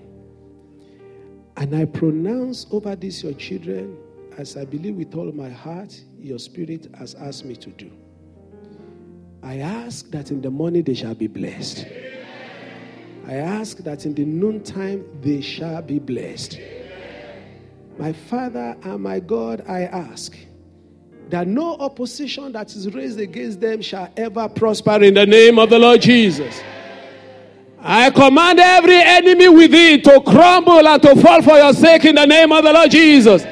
And 1.58 1.76
I 1.76 1.86
pronounce 1.86 2.66
over 2.72 2.96
this 2.96 3.24
your 3.24 3.34
children 3.34 3.98
as 4.38 4.56
I 4.56 4.64
believe 4.64 4.96
with 4.96 5.14
all 5.16 5.32
my 5.32 5.50
heart 5.50 6.00
your 6.20 6.40
spirit 6.40 6.88
has 6.98 7.16
asked 7.16 7.44
me 7.44 7.56
to 7.58 7.70
do. 7.72 7.92
I 9.44 9.60
ask 9.60 10.10
that 10.12 10.32
in 10.32 10.42
the 10.42 10.50
morning 10.50 10.84
they 10.84 10.94
shall 10.94 11.16
be 11.16 11.28
blessed. 11.28 11.86
I 13.28 13.36
ask 13.36 13.78
that 13.80 14.06
in 14.06 14.14
the 14.14 14.24
noontime 14.24 15.06
they 15.22 15.42
shall 15.42 15.82
be 15.82 16.00
blessed. 16.00 16.60
My 17.98 18.14
Father 18.14 18.78
and 18.84 19.02
my 19.02 19.20
God, 19.20 19.66
I 19.68 19.82
ask 19.82 20.38
that 21.30 21.48
no 21.48 21.76
opposition 21.76 22.54
that 22.54 22.74
is 22.74 22.94
raised 22.94 23.20
against 23.20 23.60
them 23.60 23.82
shall 23.82 24.10
ever 24.16 24.48
prosper 24.48 25.04
in 25.04 25.16
the 25.16 25.26
name 25.26 25.60
of 25.60 25.70
the 25.70 25.80
Lord 25.80 26.02
Jesus. 26.02 26.62
I 27.80 28.10
command 28.10 28.60
every 28.60 29.00
enemy 29.00 29.50
within 29.50 30.02
to 30.02 30.22
crumble 30.22 30.88
and 30.88 31.02
to 31.04 31.16
fall 31.22 31.42
for 31.42 31.58
your 31.58 31.74
sake 31.74 32.06
in 32.06 32.16
the 32.16 32.26
name 32.26 32.52
of 32.52 32.64
the 32.64 32.74
Lord 32.74 32.90
Jesus. 32.92 33.46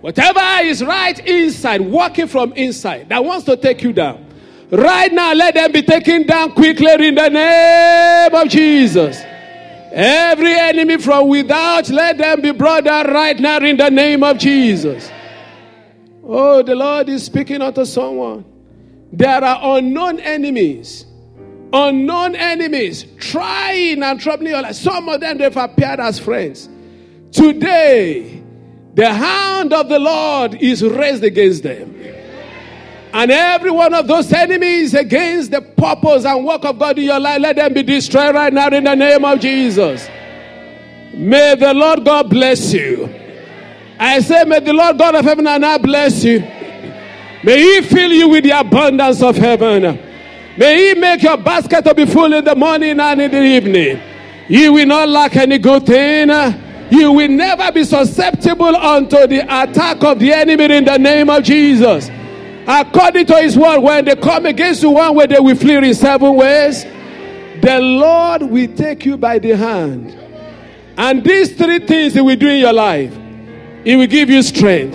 Whatever 0.00 0.64
is 0.64 0.84
right 0.84 1.18
inside, 1.26 1.80
working 1.80 2.26
from 2.26 2.52
inside, 2.54 3.08
that 3.08 3.24
wants 3.24 3.44
to 3.46 3.56
take 3.56 3.82
you 3.82 3.92
down, 3.92 4.26
right 4.70 5.12
now, 5.12 5.32
let 5.32 5.54
them 5.54 5.70
be 5.72 5.82
taken 5.82 6.26
down 6.26 6.52
quickly 6.52 7.06
in 7.06 7.14
the 7.14 7.28
name 7.28 8.34
of 8.34 8.48
Jesus. 8.48 9.20
Every 9.92 10.54
enemy 10.54 10.96
from 10.96 11.28
without, 11.28 11.88
let 11.90 12.18
them 12.18 12.40
be 12.40 12.50
brought 12.50 12.84
down 12.84 13.06
right 13.08 13.38
now 13.38 13.58
in 13.58 13.76
the 13.76 13.90
name 13.90 14.22
of 14.22 14.38
Jesus. 14.38 15.10
Oh, 16.24 16.62
the 16.62 16.74
Lord 16.74 17.08
is 17.08 17.24
speaking 17.24 17.60
unto 17.60 17.84
someone. 17.84 18.44
There 19.12 19.44
are 19.44 19.76
unknown 19.78 20.18
enemies, 20.20 21.04
unknown 21.72 22.34
enemies 22.34 23.06
trying 23.18 24.02
and 24.02 24.20
troubling 24.20 24.52
your 24.52 24.62
life. 24.62 24.76
Some 24.76 25.08
of 25.08 25.20
them 25.20 25.38
they've 25.38 25.56
appeared 25.56 26.00
as 26.00 26.18
friends. 26.18 26.68
Today, 27.30 28.42
the 28.94 29.12
hand 29.12 29.72
of 29.72 29.88
the 29.88 29.98
Lord 29.98 30.54
is 30.56 30.82
raised 30.82 31.24
against 31.24 31.62
them. 31.62 31.96
And 33.14 33.30
every 33.30 33.70
one 33.70 33.92
of 33.92 34.06
those 34.06 34.32
enemies 34.32 34.94
against 34.94 35.50
the 35.50 35.60
purpose 35.60 36.24
and 36.24 36.46
work 36.46 36.64
of 36.64 36.78
God 36.78 36.98
in 36.98 37.04
your 37.04 37.20
life, 37.20 37.40
let 37.40 37.56
them 37.56 37.74
be 37.74 37.82
destroyed 37.82 38.34
right 38.34 38.52
now 38.52 38.68
in 38.68 38.84
the 38.84 38.94
name 38.94 39.24
of 39.24 39.40
Jesus. 39.40 40.08
May 41.14 41.54
the 41.54 41.74
Lord 41.74 42.04
God 42.04 42.30
bless 42.30 42.72
you. 42.72 43.14
I 43.98 44.20
say, 44.20 44.44
may 44.44 44.60
the 44.60 44.72
Lord 44.72 44.98
God 44.98 45.14
of 45.14 45.24
heaven 45.24 45.46
and 45.46 45.62
earth 45.62 45.82
bless 45.82 46.24
you. 46.24 46.40
May 47.44 47.60
He 47.60 47.82
fill 47.82 48.12
you 48.12 48.28
with 48.28 48.44
the 48.44 48.58
abundance 48.58 49.22
of 49.22 49.36
heaven. 49.36 50.11
May 50.56 50.88
He 50.88 51.00
make 51.00 51.22
your 51.22 51.36
basket 51.36 51.84
to 51.84 51.94
be 51.94 52.06
full 52.06 52.32
in 52.32 52.44
the 52.44 52.54
morning 52.54 52.98
and 53.00 53.20
in 53.20 53.30
the 53.30 53.42
evening. 53.42 54.00
You 54.48 54.72
will 54.72 54.86
not 54.86 55.08
lack 55.08 55.36
any 55.36 55.58
good 55.58 55.86
thing 55.86 56.30
you 56.92 57.10
will 57.10 57.28
never 57.28 57.72
be 57.72 57.84
susceptible 57.84 58.76
unto 58.76 59.26
the 59.26 59.40
attack 59.40 60.04
of 60.04 60.18
the 60.18 60.30
enemy 60.30 60.76
in 60.76 60.84
the 60.84 60.98
name 60.98 61.30
of 61.30 61.42
Jesus. 61.42 62.10
According 62.66 63.24
to 63.26 63.36
his 63.40 63.56
word, 63.56 63.80
when 63.80 64.04
they 64.04 64.14
come 64.14 64.44
against 64.44 64.82
you 64.82 64.90
one 64.90 65.16
way, 65.16 65.26
they 65.26 65.40
will 65.40 65.56
flee 65.56 65.76
in 65.76 65.94
seven 65.94 66.34
ways. 66.34 66.84
The 67.62 67.80
Lord 67.80 68.42
will 68.42 68.74
take 68.74 69.06
you 69.06 69.16
by 69.16 69.38
the 69.38 69.56
hand. 69.56 70.18
And 70.98 71.24
these 71.24 71.56
three 71.56 71.78
things 71.78 72.12
He 72.12 72.20
will 72.20 72.36
do 72.36 72.48
in 72.48 72.58
your 72.58 72.74
life 72.74 73.16
He 73.84 73.96
will 73.96 74.06
give 74.06 74.28
you 74.28 74.42
strength, 74.42 74.94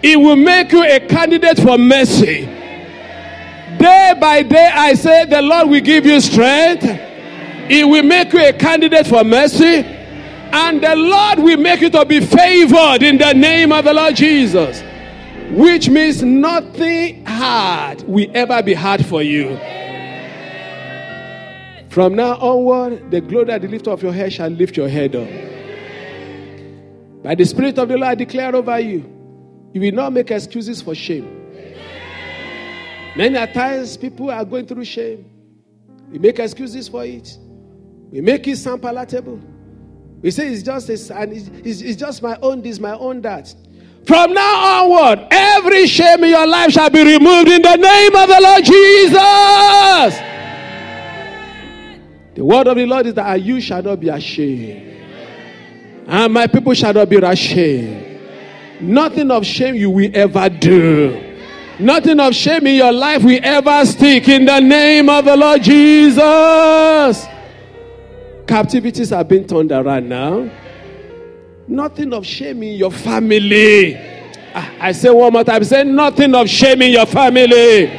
He 0.00 0.14
will 0.14 0.36
make 0.36 0.70
you 0.70 0.84
a 0.84 1.00
candidate 1.00 1.58
for 1.58 1.76
mercy. 1.76 2.48
Day 3.84 4.14
by 4.18 4.42
day, 4.42 4.70
I 4.72 4.94
say, 4.94 5.26
the 5.26 5.42
Lord 5.42 5.68
will 5.68 5.82
give 5.82 6.06
you 6.06 6.18
strength, 6.20 6.84
He 7.68 7.84
will 7.84 8.02
make 8.02 8.32
you 8.32 8.42
a 8.42 8.52
candidate 8.54 9.06
for 9.06 9.22
mercy 9.22 9.84
and 10.54 10.82
the 10.82 10.94
Lord 10.94 11.40
will 11.40 11.58
make 11.58 11.80
you 11.80 11.90
to 11.90 12.04
be 12.06 12.20
favored 12.20 13.02
in 13.02 13.18
the 13.18 13.34
name 13.34 13.72
of 13.72 13.84
the 13.84 13.92
Lord 13.92 14.14
Jesus. 14.14 14.82
Which 15.50 15.90
means 15.90 16.22
nothing 16.22 17.26
hard 17.26 18.02
will 18.02 18.30
ever 18.32 18.62
be 18.62 18.72
hard 18.72 19.04
for 19.04 19.20
you. 19.20 19.58
From 21.90 22.14
now 22.14 22.36
onward, 22.36 23.10
the 23.10 23.20
glory 23.20 23.46
that 23.46 23.62
the 23.62 23.68
lift 23.68 23.88
of 23.88 24.02
your 24.02 24.12
head 24.12 24.32
shall 24.32 24.48
lift 24.48 24.76
your 24.78 24.88
head 24.88 25.14
up. 25.14 25.28
By 27.22 27.34
the 27.34 27.44
Spirit 27.44 27.78
of 27.78 27.88
the 27.88 27.98
Lord, 27.98 28.08
I 28.08 28.14
declare 28.14 28.56
over 28.56 28.78
you, 28.78 29.04
you 29.74 29.80
will 29.80 29.92
not 29.92 30.14
make 30.14 30.30
excuses 30.30 30.80
for 30.80 30.94
shame. 30.94 31.43
Many 33.16 33.52
times, 33.52 33.96
people 33.96 34.30
are 34.30 34.44
going 34.44 34.66
through 34.66 34.84
shame. 34.84 35.30
We 36.10 36.18
make 36.18 36.38
excuses 36.38 36.88
for 36.88 37.04
it. 37.04 37.38
We 38.10 38.20
make 38.20 38.46
it 38.48 38.56
sound 38.56 38.82
palatable. 38.82 39.40
We 40.20 40.30
say 40.30 40.48
it's 40.48 40.62
just 40.62 40.86
this, 40.86 41.10
and 41.10 41.32
it's, 41.32 41.80
it's 41.80 41.96
just 41.96 42.22
my 42.22 42.38
own 42.42 42.62
this, 42.62 42.80
my 42.80 42.96
own 42.96 43.20
that. 43.22 43.54
From 44.06 44.32
now 44.32 44.82
onward, 44.82 45.28
every 45.30 45.86
shame 45.86 46.24
in 46.24 46.30
your 46.30 46.46
life 46.46 46.72
shall 46.72 46.90
be 46.90 47.04
removed 47.04 47.48
in 47.48 47.62
the 47.62 47.76
name 47.76 48.14
of 48.16 48.28
the 48.28 48.40
Lord 48.40 48.64
Jesus. 48.64 50.20
The 52.34 52.44
word 52.44 52.66
of 52.66 52.76
the 52.76 52.86
Lord 52.86 53.06
is 53.06 53.14
that 53.14 53.42
you 53.42 53.60
shall 53.60 53.82
not 53.82 54.00
be 54.00 54.08
ashamed, 54.08 55.04
and 56.06 56.32
my 56.32 56.46
people 56.46 56.74
shall 56.74 56.92
not 56.92 57.08
be 57.08 57.16
ashamed. 57.16 58.20
Nothing 58.80 59.30
of 59.30 59.46
shame 59.46 59.76
you 59.76 59.88
will 59.90 60.10
ever 60.14 60.48
do. 60.48 61.33
Nothing 61.80 62.20
of 62.20 62.34
shame 62.34 62.66
in 62.68 62.76
your 62.76 62.92
life 62.92 63.24
will 63.24 63.40
ever 63.42 63.84
stick 63.84 64.28
in 64.28 64.44
the 64.44 64.60
name 64.60 65.08
of 65.08 65.24
the 65.24 65.36
Lord 65.36 65.62
Jesus. 65.62 67.26
Captivities 68.46 69.10
have 69.10 69.26
been 69.26 69.46
turned 69.46 69.72
around 69.72 70.08
now. 70.08 70.48
Nothing 71.66 72.12
of 72.12 72.24
shame 72.24 72.62
in 72.62 72.74
your 72.74 72.92
family. 72.92 73.96
Ah, 74.54 74.70
I 74.80 74.92
say 74.92 75.10
one 75.10 75.32
more 75.32 75.42
time, 75.42 75.64
say 75.64 75.82
nothing 75.82 76.34
of 76.34 76.48
shame 76.48 76.82
in 76.82 76.92
your 76.92 77.06
family. 77.06 77.90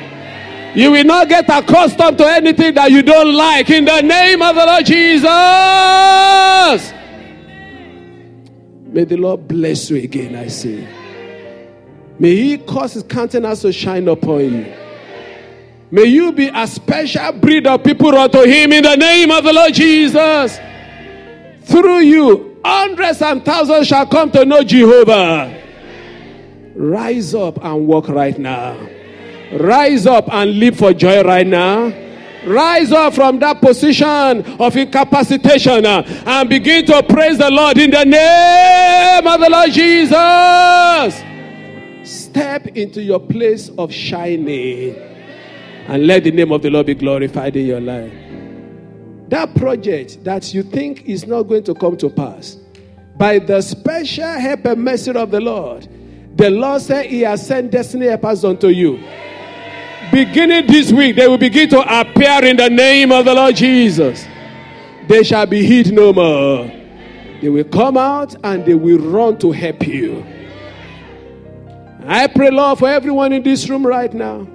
You 0.74 0.92
will 0.92 1.04
not 1.04 1.28
get 1.28 1.50
accustomed 1.50 2.18
to 2.20 2.28
anything 2.28 2.76
that 2.76 2.92
you 2.92 3.02
don't 3.02 3.34
like 3.34 3.70
in 3.70 3.86
the 3.86 4.02
name 4.02 4.42
of 4.42 4.56
the 4.56 4.66
Lord 4.66 4.86
Jesus. 4.86 5.26
May 8.88 9.04
the 9.04 9.18
Lord 9.18 9.48
bless 9.48 9.90
you 9.90 9.98
again, 9.98 10.36
I 10.36 10.48
say. 10.48 11.05
May 12.20 12.36
He 12.36 12.58
cause 12.58 12.94
His 12.94 13.04
countenance 13.04 13.62
to 13.62 13.72
shine 13.72 14.08
upon 14.08 14.40
you. 14.40 14.76
May 15.92 16.06
you 16.06 16.32
be 16.32 16.50
a 16.54 16.68
special 16.68 17.32
breed 17.34 17.68
of 17.68 17.84
people 17.84 18.16
unto 18.18 18.44
him 18.44 18.74
in 18.74 18.84
the 18.84 18.96
name 18.96 19.32
of 19.32 19.44
the 19.44 19.54
Lord 19.54 19.74
Jesus. 19.74 20.60
Through 21.62 22.00
you, 22.00 22.60
hundreds 22.66 23.22
and 23.22 23.46
thousands 23.46 23.88
shall 23.88 24.06
come 24.06 24.32
to 24.32 24.44
know 24.44 24.64
Jehovah. 24.64 25.62
Rise 26.76 27.34
up 27.34 27.64
and 27.64 27.88
walk 27.88 28.10
right 28.10 28.38
now. 28.38 28.78
Rise 29.54 30.06
up 30.06 30.28
and 30.34 30.60
live 30.60 30.76
for 30.76 30.92
joy 30.92 31.24
right 31.24 31.48
now. 31.48 31.94
Rise 32.46 32.92
up 32.92 33.14
from 33.14 33.40
that 33.40 33.62
position 33.62 34.44
of 34.60 34.76
incapacitation 34.76 35.86
uh, 35.86 36.04
and 36.26 36.50
begin 36.50 36.86
to 36.88 37.02
praise 37.04 37.38
the 37.38 37.50
Lord 37.50 37.78
in 37.78 37.92
the 37.92 38.04
name 38.04 39.28
of 39.28 39.40
the 39.40 39.50
Lord 39.50 39.72
Jesus. 39.72 41.35
Step 42.06 42.68
into 42.68 43.02
your 43.02 43.20
place 43.20 43.70
of 43.80 43.92
shining 43.92 44.96
and 45.88 46.06
let 46.06 46.24
the 46.24 46.32
name 46.32 46.52
of 46.52 46.62
the 46.62 46.70
Lord 46.70 46.86
be 46.86 46.94
glorified 46.94 47.56
in 47.56 47.66
your 47.66 47.82
life. 47.82 48.14
That 49.30 49.56
project 49.56 50.24
that 50.24 50.54
you 50.54 50.62
think 50.62 51.06
is 51.06 51.26
not 51.26 51.44
going 51.44 51.64
to 51.64 51.74
come 51.74 51.98
to 51.98 52.10
pass, 52.10 52.58
by 53.18 53.40
the 53.40 53.60
special 53.62 54.24
help 54.40 54.66
and 54.66 54.84
mercy 54.84 55.12
of 55.12 55.32
the 55.32 55.40
Lord, 55.42 55.88
the 56.36 56.52
Lord 56.52 56.84
said 56.84 57.08
He 57.08 57.22
has 57.22 57.46
sent 57.46 57.72
destiny 57.72 58.06
helpers 58.06 58.46
unto 58.46 58.68
you. 58.68 59.00
beginning 60.12 60.68
this 60.68 60.92
week, 60.92 61.16
they 61.16 61.28
will 61.28 61.40
begin 61.40 61.70
to 61.70 61.80
appear 61.80 62.46
in 62.46 62.58
the 62.58 62.70
name 62.70 63.12
of 63.12 63.26
the 63.26 63.34
Lord 63.34 63.56
Jesus. 63.56 64.26
They 65.08 65.24
shall 65.24 65.48
be 65.48 65.66
hid 65.66 65.92
no 65.92 66.14
more. 66.14 66.68
They 67.42 67.50
will 67.50 67.64
come 67.64 67.98
out 67.98 68.36
and 68.44 68.64
they 68.64 68.76
will 68.76 69.00
run 69.00 69.40
to 69.40 69.52
help 69.52 69.88
you. 69.88 70.24
I 72.08 72.28
pray, 72.28 72.52
Lord, 72.52 72.80
for 72.80 72.88
everyone 72.88 73.34
in 73.34 73.42
this 73.42 73.68
room 73.68 73.86
right 73.86 74.14
now 74.14 74.48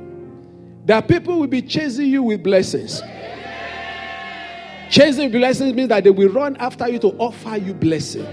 that 0.86 1.08
people 1.08 1.38
will 1.38 1.46
be 1.46 1.62
chasing 1.62 2.06
you 2.06 2.22
with 2.22 2.42
blessings. 2.42 3.02
Chasing 4.88 5.30
blessings 5.30 5.74
means 5.74 5.88
that 5.88 6.04
they 6.04 6.10
will 6.10 6.32
run 6.32 6.56
after 6.56 6.88
you 6.88 6.98
to 7.00 7.08
offer 7.18 7.56
you 7.56 7.74
blessing. 7.74 8.26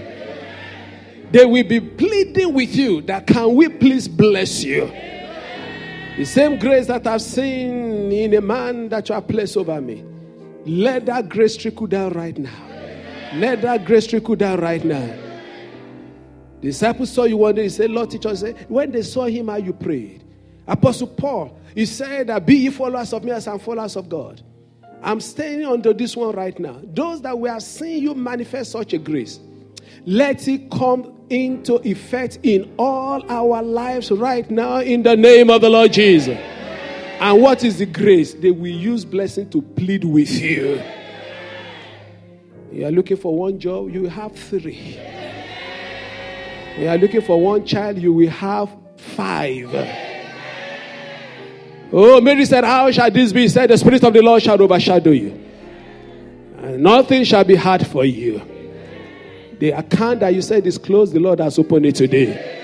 They 1.30 1.44
will 1.44 1.64
be 1.64 1.80
pleading 1.80 2.54
with 2.54 2.74
you 2.74 3.02
that 3.02 3.26
can 3.26 3.54
we 3.54 3.68
please 3.68 4.08
bless 4.08 4.62
you? 4.64 4.86
The 6.16 6.24
same 6.24 6.58
grace 6.58 6.86
that 6.86 7.06
I've 7.06 7.22
seen 7.22 8.10
in 8.10 8.34
a 8.34 8.40
man 8.40 8.88
that 8.88 9.08
you 9.08 9.14
have 9.14 9.28
placed 9.28 9.56
over 9.56 9.80
me. 9.80 10.04
Let 10.64 11.06
that 11.06 11.28
grace 11.28 11.56
trickle 11.56 11.86
down 11.86 12.12
right 12.12 12.36
now. 12.36 12.66
Let 13.34 13.62
that 13.62 13.84
grace 13.84 14.06
trickle 14.06 14.36
down 14.36 14.60
right 14.60 14.84
now. 14.84 15.27
Disciples 16.60 17.12
saw 17.12 17.24
you 17.24 17.36
one 17.36 17.54
day, 17.54 17.64
he 17.64 17.68
said, 17.68 17.90
Lord, 17.90 18.10
teacher, 18.10 18.34
when 18.68 18.90
they 18.90 19.02
saw 19.02 19.24
him, 19.24 19.48
how 19.48 19.56
you 19.56 19.72
prayed. 19.72 20.24
Apostle 20.66 21.06
Paul, 21.06 21.58
he 21.74 21.86
said, 21.86 22.44
Be 22.44 22.56
ye 22.56 22.70
followers 22.70 23.12
of 23.12 23.24
me 23.24 23.30
as 23.30 23.46
I'm 23.46 23.58
followers 23.58 23.96
of 23.96 24.08
God. 24.08 24.42
I'm 25.02 25.20
staying 25.20 25.64
under 25.64 25.92
this 25.92 26.16
one 26.16 26.34
right 26.34 26.58
now. 26.58 26.80
Those 26.82 27.22
that 27.22 27.38
we 27.38 27.48
are 27.48 27.60
seeing 27.60 28.02
you 28.02 28.14
manifest 28.14 28.72
such 28.72 28.92
a 28.92 28.98
grace, 28.98 29.40
let 30.04 30.46
it 30.48 30.70
come 30.70 31.14
into 31.30 31.76
effect 31.88 32.40
in 32.42 32.74
all 32.78 33.24
our 33.30 33.62
lives 33.62 34.10
right 34.10 34.50
now 34.50 34.80
in 34.80 35.02
the 35.02 35.16
name 35.16 35.50
of 35.50 35.60
the 35.60 35.70
Lord 35.70 35.92
Jesus. 35.92 36.36
And 37.20 37.40
what 37.40 37.64
is 37.64 37.78
the 37.78 37.86
grace? 37.86 38.34
They 38.34 38.50
will 38.50 38.66
use 38.66 39.04
blessing 39.04 39.50
to 39.50 39.62
plead 39.62 40.04
with 40.04 40.30
you. 40.30 40.82
You 42.72 42.86
are 42.86 42.90
looking 42.92 43.16
for 43.16 43.36
one 43.36 43.58
job, 43.58 43.90
you 43.90 44.06
have 44.06 44.32
three. 44.36 45.00
You 46.78 46.88
are 46.88 46.96
looking 46.96 47.20
for 47.22 47.40
one 47.40 47.66
child, 47.66 47.98
you 47.98 48.12
will 48.12 48.30
have 48.30 48.70
five. 48.96 49.74
Oh, 51.92 52.20
Mary 52.20 52.44
said, 52.44 52.62
How 52.62 52.88
shall 52.92 53.10
this 53.10 53.32
be? 53.32 53.42
He 53.42 53.48
said, 53.48 53.70
The 53.70 53.78
Spirit 53.78 54.04
of 54.04 54.12
the 54.12 54.22
Lord 54.22 54.42
shall 54.42 54.60
overshadow 54.62 55.10
you. 55.10 55.44
And 56.58 56.82
nothing 56.82 57.24
shall 57.24 57.42
be 57.42 57.56
hard 57.56 57.84
for 57.86 58.04
you. 58.04 58.42
The 59.58 59.70
account 59.70 60.20
that 60.20 60.34
you 60.34 60.42
said 60.42 60.66
is 60.68 60.78
closed, 60.78 61.12
the 61.12 61.18
Lord 61.18 61.40
has 61.40 61.58
opened 61.58 61.86
it 61.86 61.96
today. 61.96 62.54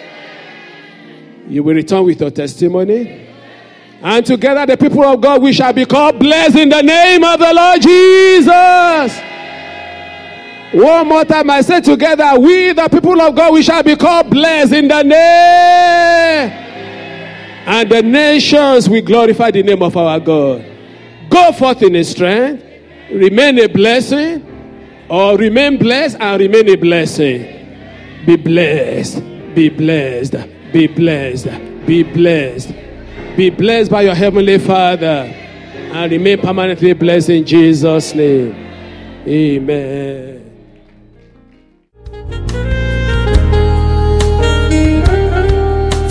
You 1.49 1.65
will 1.65 1.75
return 1.75 2.05
with 2.05 2.21
your 2.21 2.31
testimony. 2.31 3.27
And 4.01 4.25
together, 4.25 4.65
the 4.67 4.77
people 4.77 5.03
of 5.03 5.21
God, 5.21 5.43
we 5.43 5.53
shall 5.53 5.73
be 5.73 5.87
called 5.87 6.21
blessed 6.21 6.57
in 6.57 6.69
the 6.69 6.83
name 6.83 7.25
of 7.25 7.41
the 7.41 7.53
Lord 7.53 7.83
Jesus. 7.83 9.34
One 10.75 11.09
more 11.09 11.25
time, 11.25 11.51
I 11.51 11.61
say 11.61 11.81
together, 11.81 12.39
we, 12.39 12.72
the 12.72 12.89
people 12.89 13.20
of 13.20 13.37
God, 13.37 13.53
we 13.53 13.62
shall 13.62 13.83
be 13.83 13.95
called 13.95 14.29
blessed 14.29 14.72
in 14.72 14.89
the 14.89 15.03
name. 15.05 16.51
And 17.66 17.91
the 17.91 18.03
nations 18.03 18.89
will 18.89 19.03
glorify 19.03 19.53
the 19.53 19.62
name 19.62 19.83
of 19.83 19.97
our 19.97 20.18
God. 20.18 20.64
Go 21.31 21.53
forth 21.53 21.83
in 21.83 21.95
His 21.95 22.11
strength, 22.11 22.64
remain 23.11 23.59
a 23.61 23.68
blessing, 23.68 25.07
or 25.09 25.37
remain 25.37 25.79
blessed 25.79 26.16
and 26.18 26.41
remain 26.41 26.68
a 26.68 26.77
blessing. 26.77 28.25
Be 28.27 28.37
blessed, 28.37 29.22
be 29.55 29.68
blessed, 29.68 30.35
be 30.72 30.87
blessed, 30.89 31.87
be 31.87 32.03
blessed. 32.03 32.75
Be 33.37 33.51
blessed 33.51 33.91
by 33.91 34.03
your 34.03 34.14
Heavenly 34.14 34.59
Father 34.59 35.29
and 35.95 36.11
remain 36.11 36.39
permanently 36.39 36.93
blessed 36.93 37.31
in 37.31 37.45
Jesus' 37.45 38.14
name. 38.14 38.55
Amen. 39.27 40.43